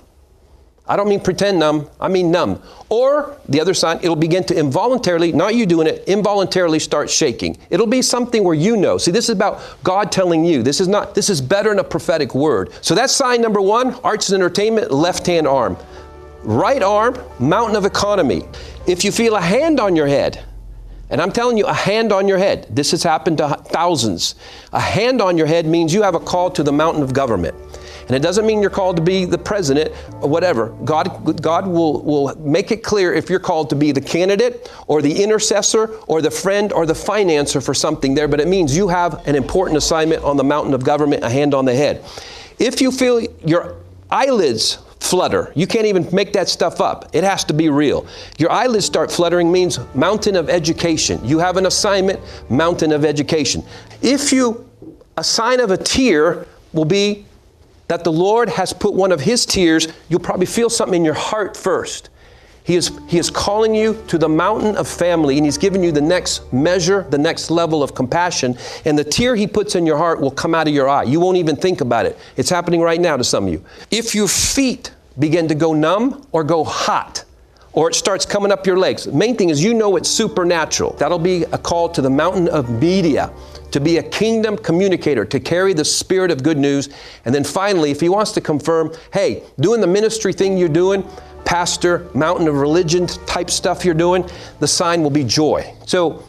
[0.88, 2.62] I don't mean pretend numb, I mean numb.
[2.90, 7.58] Or the other sign, it'll begin to involuntarily, not you doing it, involuntarily start shaking.
[7.70, 8.98] It'll be something where you know.
[8.98, 10.64] See, this is about God telling you.
[10.64, 12.72] This is not, this is better than a prophetic word.
[12.82, 15.78] So that's sign number one, arts and entertainment, left hand arm.
[16.44, 18.44] Right arm, mountain of economy.
[18.88, 20.44] If you feel a hand on your head,
[21.12, 22.68] and I'm telling you, a hand on your head.
[22.70, 24.36] This has happened to thousands.
[24.72, 27.54] A hand on your head means you have a call to the mountain of government.
[28.02, 30.70] And it doesn't mean you're called to be the president or whatever.
[30.84, 35.02] God, God will, will make it clear if you're called to be the candidate or
[35.02, 38.88] the intercessor or the friend or the financer for something there, but it means you
[38.88, 42.04] have an important assignment on the mountain of government, a hand on the head.
[42.60, 43.76] If you feel your
[44.10, 45.52] eyelids flutter.
[45.56, 47.10] You can't even make that stuff up.
[47.14, 48.06] It has to be real.
[48.38, 51.20] Your eyelids start fluttering means mountain of education.
[51.26, 53.64] You have an assignment, mountain of education.
[54.02, 54.70] If you,
[55.18, 57.26] a sign of a tear will be
[57.92, 61.14] that the Lord has put one of His tears, you'll probably feel something in your
[61.14, 62.10] heart first.
[62.64, 65.92] He is, he is calling you to the mountain of family and He's giving you
[65.92, 68.58] the next measure, the next level of compassion.
[68.86, 71.04] And the tear He puts in your heart will come out of your eye.
[71.04, 72.18] You won't even think about it.
[72.38, 73.62] It's happening right now to some of you.
[73.92, 77.26] If your feet begin to go numb or go hot,
[77.74, 80.94] or it starts coming up your legs, the main thing is you know it's supernatural.
[80.94, 83.34] That'll be a call to the mountain of media
[83.72, 86.90] to be a kingdom communicator, to carry the spirit of good news.
[87.26, 91.08] And then finally, if he wants to confirm, hey, doing the ministry thing you're doing,
[91.46, 95.74] pastor, mountain of religion type stuff you're doing, the sign will be joy.
[95.86, 96.24] So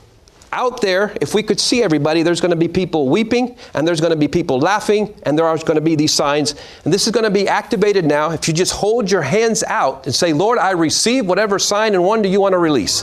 [0.52, 4.00] out there, if we could see everybody, there's going to be people weeping and there's
[4.00, 6.54] going to be people laughing and there are going to be these signs.
[6.84, 8.32] And this is going to be activated now.
[8.32, 12.04] If you just hold your hands out and say, Lord, I receive whatever sign and
[12.04, 13.02] wonder you want to release.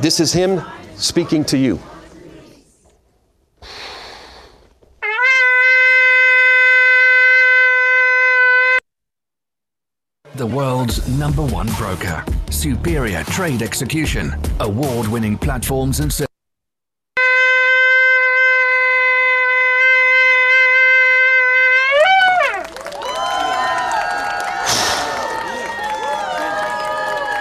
[0.00, 0.60] This is Him
[0.96, 1.78] speaking to you.
[10.36, 12.24] The world's number one broker.
[12.50, 14.34] Superior trade execution.
[14.58, 16.28] Award winning platforms and services.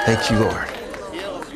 [0.05, 0.67] Thank you, Lord.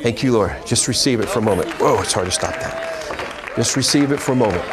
[0.01, 0.55] Thank you, Lord.
[0.65, 1.69] Just receive it for a moment.
[1.73, 3.53] Whoa, it's hard to stop that.
[3.55, 4.63] Just receive it for a moment.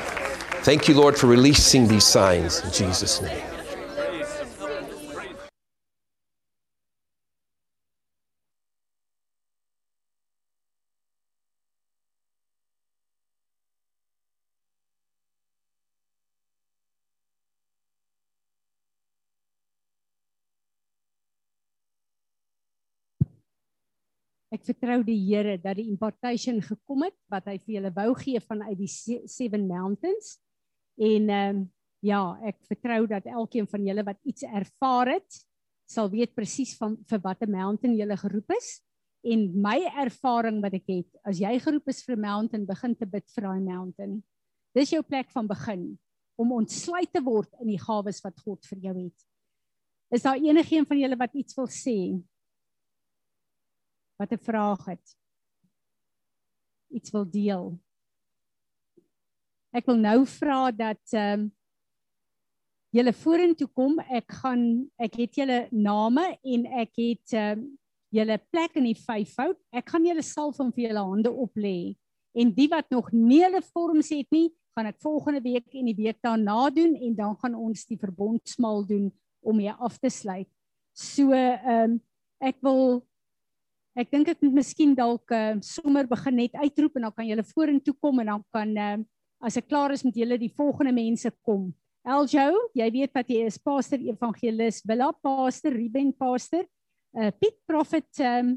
[0.63, 3.54] Thank you, Lord, for releasing these signs in Jesus' name.
[24.65, 28.41] Ek vertrou die Here dat die impartation gekom het wat hy vir julle wou gee
[28.41, 30.39] vanuit die se- Seven Mountains.
[30.97, 31.67] En ehm um,
[32.05, 35.37] ja, ek vertrou dat elkeen van julle wat iets ervaar het,
[35.89, 38.81] sal weet presies van vir watter mountain jy geroep is.
[39.25, 43.07] En my ervaring wat ek het, as jy geroep is vir 'n mountain, begin te
[43.07, 44.23] bid vir daai mountain.
[44.75, 45.99] Dis jou plek van begin
[46.37, 49.19] om ontsluit te word in die gawes wat God vir jou het.
[50.11, 52.23] Is daar enigiemand van julle wat iets wil sê?
[54.17, 55.17] Wat 'n vraag het?
[56.89, 57.79] Iets wil deel?
[59.75, 61.53] Ek wil nou vra dat ehm um,
[62.95, 63.99] julle vorentoe kom.
[63.99, 67.65] Ek gaan ek het julle name en ek het ehm um,
[68.15, 69.59] julle plek in die vyfvoud.
[69.75, 71.97] Ek gaan julle salf om vir julle hande op lê.
[72.39, 75.99] En die wat nog nie hulle vorms het nie, gaan ek volgende week en die
[75.99, 79.11] week daarna doen en dan gaan ons die verbondsmaal doen
[79.43, 80.51] om hier af te sluit.
[80.95, 82.01] So ehm um,
[82.39, 83.03] ek wil
[83.95, 87.47] ek dink ek moet miskien dalk uh, sommer begin net uitroep en dan kan julle
[87.47, 88.99] vorentoe kom en dan kan uh,
[89.45, 91.69] as ek klaar is met julle die volgende mense kom.
[92.05, 96.67] Eljo, jy weet wat jy is, pastor evangelis, Willa pastor, Ruben pastor,
[97.17, 98.55] uh Piet Prophet um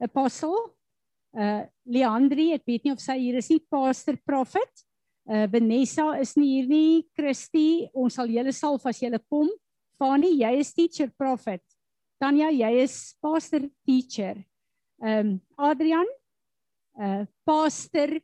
[0.00, 0.70] apostle,
[1.36, 4.84] uh Leandri, ek weet nie of sy hier is nie, pastor Prophet.
[5.28, 9.50] Uh Vanessa is nie hier nie, Christie, ons sal julle salf as julle kom.
[9.98, 11.62] Fani, jy is teacher prophet.
[12.22, 14.38] Tanya, jy is pastor teacher.
[14.98, 16.06] Um Adrian,
[16.98, 18.20] uh pastor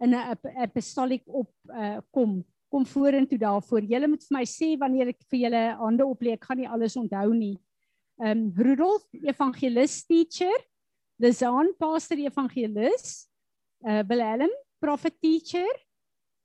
[0.00, 3.82] in 'n apostolic op uh kom kom vorentoe daarvoor.
[3.82, 6.34] Julle moet vir my sê wanneer ek vir julle hande oplê.
[6.34, 7.56] Ek gaan nie alles onthou nie.
[8.20, 10.58] Um Rudolf, evangelis teacher.
[11.18, 13.28] Lizaan, pastor evangelis.
[13.80, 14.50] Uh Willem,
[14.80, 15.70] prophet teacher.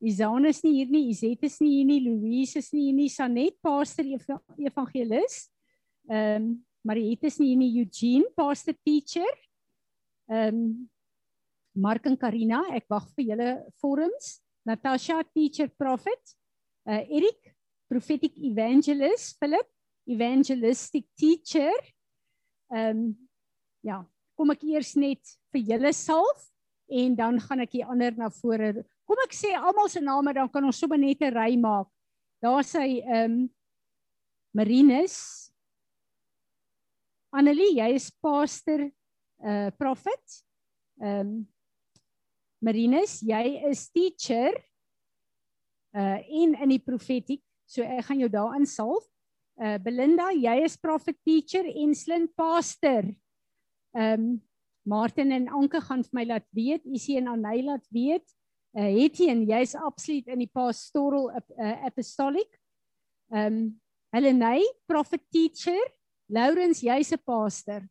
[0.03, 3.09] Izaan is nie hier nie, Izet is nie hier nie, Louise is nie hier nie,
[3.09, 5.47] Sanet, pastor eva evangelis.
[6.11, 9.29] Um Mariette is nie hier nie, Eugene, pastor teacher.
[10.27, 10.89] Um
[11.73, 14.37] Mark en Karina, ek wag vir julle forums.
[14.67, 16.35] Natasha, teacher prophet.
[16.85, 17.53] Uh Erik,
[17.89, 19.67] prophetic evangelist, Philip,
[20.07, 21.73] evangelistic teacher.
[22.73, 23.03] Ehm um,
[23.83, 23.99] ja,
[24.37, 26.47] kom ek eers net vir julle salf
[26.89, 28.85] en dan gaan ek die ander na vore.
[29.07, 31.89] Kom ek sê almal se name dan kan ons sommer net 'n ry maak.
[32.41, 33.49] Daar sy ehm um,
[34.53, 35.42] Marinus.
[37.33, 38.85] Annelie, jy is pastor
[39.43, 40.21] uh prophet.
[41.01, 41.31] Ehm um,
[42.63, 44.53] Marinus, jy is teacher
[45.97, 47.41] uh en in die profetiek.
[47.65, 49.07] So ek gaan jou daarin salf.
[49.57, 53.09] Uh Belinda, jy is prophet teacher en Slin pastor.
[53.97, 54.41] Ehm um,
[54.85, 58.25] Martin en Anke gaan vir my laat weet, Isie en Anay laat weet.
[58.77, 62.61] Uh Hetien, jy's absoluut in die pastoral uh, apostolic.
[63.33, 63.59] Ehm um,
[64.13, 65.81] Helene, prophet teacher.
[66.33, 67.81] Lawrence, jy's 'n pastor.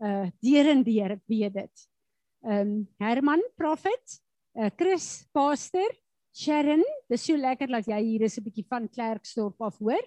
[0.00, 1.88] Uh deur en deur, ek weet dit
[2.44, 4.20] um, Herman Prophet,
[4.58, 5.88] uh, Chris Pastor,
[6.34, 10.02] Sharon, dis so lekker dat jy hier is 'n bietjie van Klerksdorp af hoor.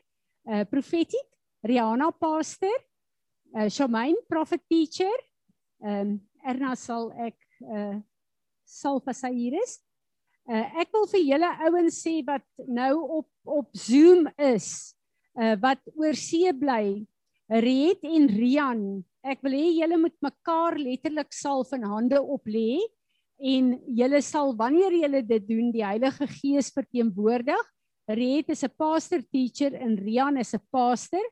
[0.46, 1.26] Uh Prophetic,
[1.64, 2.76] Rihanna Pastor,
[3.56, 5.18] uh Shamaine Prophet Teacher.
[5.80, 8.00] Um Erna sal ek uh
[8.66, 9.80] sal vir sy hier is.
[10.48, 14.96] Uh ek wil vir julle ouens sê wat nou op op Zoom is,
[15.40, 17.08] uh wat oor see bly.
[17.48, 18.80] Riet en Rian,
[19.24, 22.76] ek wil hê julle moet mekaar letterlik salf in hande op lê
[23.40, 27.64] en julle sal wanneer julle dit doen die Heilige Gees verteenwoordig.
[28.12, 31.24] Riet is 'n pastor teacher en Rian is 'n pastor.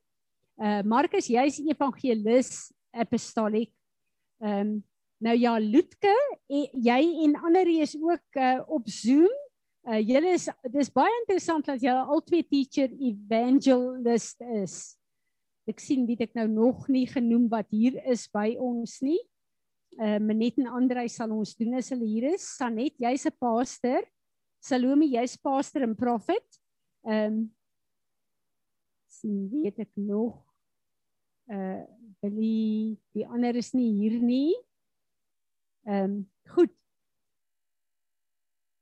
[0.57, 3.72] Uh Markus, jy's evangelis apostolic.
[4.39, 4.84] Ehm um,
[5.20, 6.16] nou ja, Lutke,
[6.47, 9.32] en, jy en ander is ook uh, op Zoom.
[9.84, 14.95] Uh julle is dis baie interessant dat julle al twee teacher evangelist is
[15.68, 19.20] ek sien wie ek nou nog nie genoem wat hier is by ons nie.
[19.95, 22.45] Uh Menet en Andrei sal ons doen as hulle hier is.
[22.57, 24.03] Sanet, jy's 'n pastor.
[24.59, 26.45] Salome, jy's pastor en prophet.
[27.05, 27.38] Ehm um,
[29.07, 30.41] sien weet ek nog
[31.49, 31.84] uh
[32.22, 34.55] Billy, die ander is nie hier nie.
[35.86, 36.74] Ehm um, goed.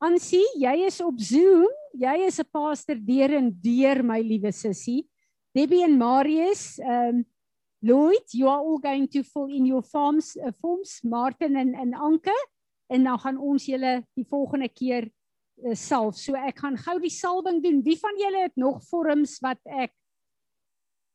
[0.04, 1.72] Ansie, jy is op Zoom.
[1.96, 5.08] Jy is 'n pastor deur en deur my liewe sussie.
[5.54, 7.26] Debbie and Marius, um,
[7.82, 11.94] Lloyd, you are all going to fill in your forms, uh, forms Martin en en
[11.94, 12.34] Anke
[12.88, 15.10] en dan gaan ons julle die volgende keer
[15.66, 16.18] uh, salf.
[16.18, 17.84] So ek gaan gou die salwing doen.
[17.86, 19.94] Wie van julle het nog vorms wat ek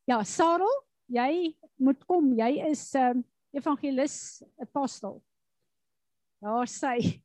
[0.09, 0.71] Ja, Sarel,
[1.13, 2.31] jy moet kom.
[2.33, 5.19] Jy is 'n um, evangelis apostel.
[6.41, 7.21] Daar sê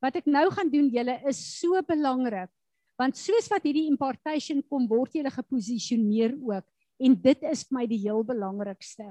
[0.00, 2.48] Wat ek nou gaan doen julle is so belangrik
[3.00, 6.66] want soos wat hierdie impartation kom word jy geposisioneer ook
[7.00, 9.06] en dit is vir my die heel belangrikste.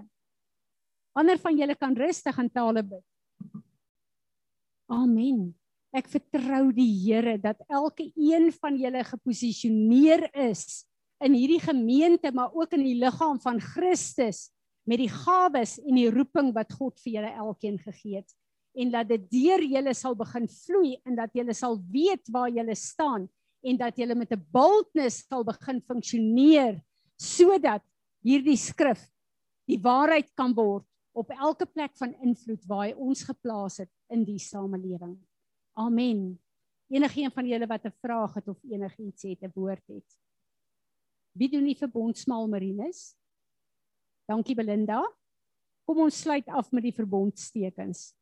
[1.18, 3.06] Ander van julle kan rustig in tale bid.
[4.94, 5.50] Amen.
[5.90, 10.86] Ek vertrou die Here dat elke een van julle geposisioneer is
[11.26, 14.52] in hierdie gemeente maar ook in die liggaam van Christus
[14.86, 18.38] met die gawes en die roeping wat God vir julle elkeen gegee het
[18.80, 22.78] en dat dit deur julle sal begin vloei en dat julle sal weet waar julle
[22.78, 23.26] staan
[23.62, 26.82] en dat julle met 'n boldness sal begin funksioneer
[27.18, 27.84] sodat
[28.24, 29.10] hierdie skrif
[29.68, 34.24] die waarheid kan word op elke plek van invloed waar hy ons geplaas het in
[34.24, 35.18] die samelewing.
[35.74, 36.40] Amen.
[36.90, 40.20] Enigeen van julle wat 'n vraag het of enigiets het, 'n woord het.
[41.34, 43.16] Wie doen die verbondsmaal Marinus?
[44.26, 45.04] Dankie Belinda.
[45.86, 48.14] Kom ons sluit af met die verbondstekens.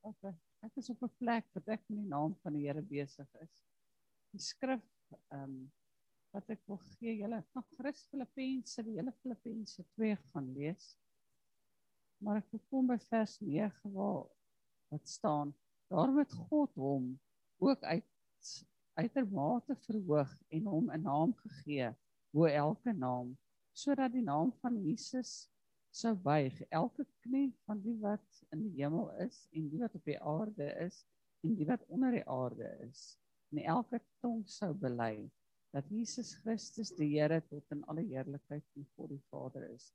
[0.00, 0.34] Okay.
[0.64, 3.50] Ek is op 'n plek wat ek in die naam van die Here besig is.
[4.34, 4.82] Die skrif
[5.30, 5.56] ehm um,
[6.34, 10.88] wat ek wil gee julle van Christus Filippense, die hele Filippense 2 gaan lees.
[12.18, 14.24] Maar ek kom by vers 9 waar
[14.90, 15.54] wat staan:
[15.92, 17.12] Daarom het God hom
[17.62, 18.10] ook uit
[18.98, 21.94] uitermate verhoog en hom 'n naam gegee
[22.34, 23.36] bo elke naam
[23.72, 25.50] sodat die naam van Jesus
[25.90, 30.04] sou buig elke knie van die wat in die hemel is en die wat op
[30.10, 31.04] die aarde is
[31.46, 33.02] en die wat onder die aarde is
[33.54, 35.30] en elke tong sou bely
[35.74, 39.92] dat Jesus Christus die Here tot in alle heerlikheid en God die Vader is.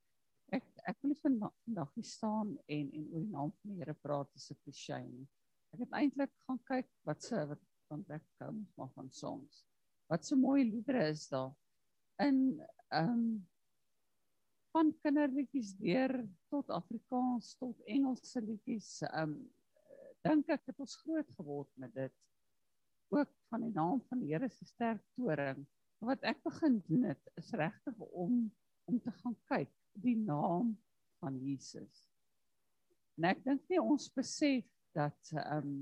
[0.56, 3.96] Ek ek wil nie vandag hier staan en en oor die naam van die Here
[4.04, 5.28] praat as 'n nie.
[5.74, 9.66] Ek het eintlik gaan kyk wat se wat van weg kom maar van songs.
[10.10, 11.54] Wat so mooi liedere is daar
[12.18, 13.48] in ehm um,
[14.72, 16.14] van kinderliedjies deur
[16.50, 19.52] tot Afrikaans tot Engelse liedjies ehm um,
[20.22, 22.14] dink ek het ons groot geword met dit
[23.10, 25.66] ook van die naam van die Here se sterk toring
[26.06, 28.42] wat ek begin doen het is regtig om
[28.90, 30.74] om te gaan kyk die naam
[31.20, 32.06] van Jesus
[33.18, 35.80] en ek dink nie ons besef dat ehm um,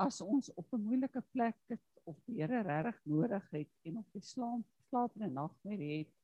[0.00, 4.08] as ons op 'n moeilike plek is of die Here regtig nodig het en op
[4.12, 6.14] die slaap slaap in 'n nagmerrie het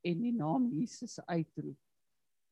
[0.00, 1.78] en die naam Jesus uitroep.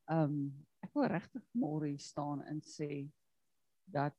[0.06, 3.06] Um ek wil regtig môre hier staan en sê
[3.86, 4.16] dat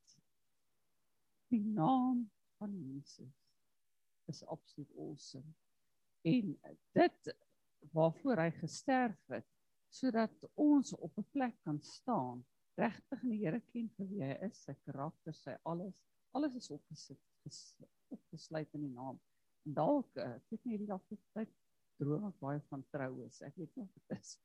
[1.51, 2.23] die naam
[2.61, 3.33] van Jesus
[4.31, 5.51] is absoluut awesome.
[6.23, 6.53] En
[6.95, 7.31] dit
[7.91, 9.47] waarvoor hy gesterf het
[9.91, 12.45] sodat ons op 'n plek kan staan
[12.79, 15.99] regtig in die Here ken vir wie hy is, sy karakter, sy alles
[16.31, 17.19] alles is opgesit
[18.07, 19.19] opgesluit in die naam.
[19.67, 21.03] En dalk uh, ek weet nie hierdie dag
[21.35, 21.51] tyd
[21.99, 23.41] droom ek baie van troues.
[23.41, 24.37] Ek weet nie of dit is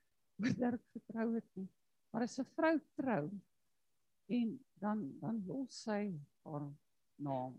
[0.42, 1.68] oor dat ek getrou het nie.
[2.16, 3.24] Maar as 'n vrou trou
[4.38, 4.48] en
[4.80, 6.16] dan dan los sy
[6.48, 6.64] haar
[7.28, 7.54] naam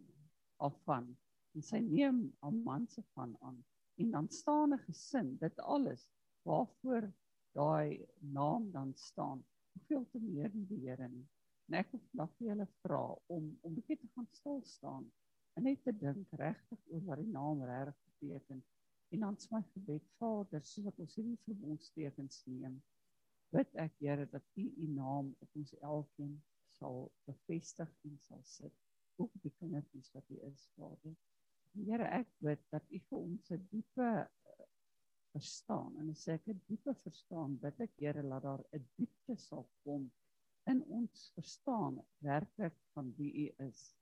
[0.57, 1.05] af van
[1.53, 3.59] en sy neem haar man se van aan
[4.01, 6.09] en dan staan 'n gesin dit alles
[6.41, 7.13] waarvoor
[7.53, 11.27] daai naam dan staan hoeveel te meer die Here nie
[11.67, 13.05] En ek wil vandag vir julle vra
[13.35, 15.07] om om bietjie te gaan stil staan
[15.59, 18.61] en net te dink regtig oor wat die naam regtig beteken.
[19.11, 22.77] En dan smaak gebed Vader, soos wat ons hierdie verbondstekens neem,
[23.55, 26.35] bid ek Here dat U U naam op ons elkeen
[26.77, 28.73] sal bevestig en sal sit.
[29.17, 31.15] Ook die kindertjies wat U is, Vader.
[31.77, 34.67] Here, ek bid dat U vir ons 'n diepe uh,
[35.33, 39.67] verstaan en as ek 'n diepe verstaan, bid ek Here dat daar 'n diepte sal
[39.83, 40.11] kom
[40.67, 43.95] in ons verstaan werklik van wie u is.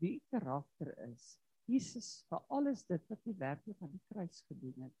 [0.00, 1.38] Wie karakter is.
[1.64, 4.96] Jesus vir alles dit wat hy werklik aan die kruis gedoen het.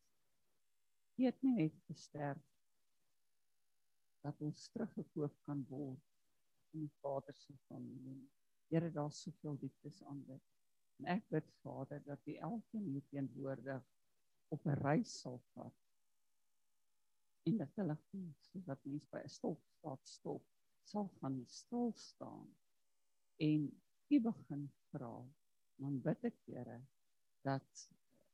[1.16, 2.55] Hy het nie net gesterf
[4.26, 6.02] dat ons teruggekoop kan word
[6.74, 8.26] in die Vader se familie.
[8.72, 10.42] Here, daar's soveel dieptes aan dit.
[10.98, 13.84] En ek bid Vader dat U elkeen hier teenwoordig
[14.54, 15.78] op 'n reis sal vat.
[17.46, 20.44] En dat hulle soos wat mense by 'n stop stop stop
[20.86, 22.48] sal gaan stil staan
[23.36, 23.66] en
[24.08, 25.14] u begin vra
[25.82, 26.80] dan bid ek Here
[27.46, 27.86] dat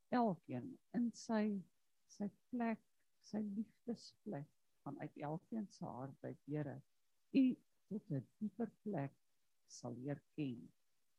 [0.08, 0.68] elkeen
[0.98, 1.44] in sy
[2.16, 2.82] sy plek
[3.24, 6.76] sy liefdesplek van uit elkeen se hart by Here
[7.42, 7.44] u
[7.88, 9.14] tot 'n dieper plek
[9.78, 10.60] sal leer ken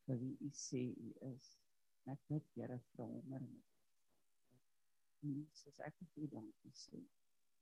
[0.05, 1.49] vir wie u sê u is
[2.16, 3.49] ek bid Here vir hom en
[5.24, 7.01] Jesus ek wil dankie sê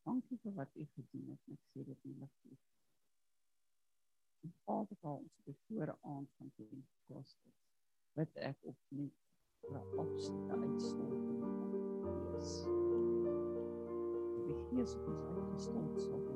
[0.09, 2.37] dankie vir wat u gedoen het ek sê dit nie net
[4.43, 7.53] en Vader vir ons die voorre aand van Pentekoste.
[8.17, 9.17] Wat ek op net
[9.61, 11.43] vir 'n opstel uitstorting
[12.31, 12.80] wees.
[14.51, 16.30] Die Gees op ons uitgestort sal word, Here.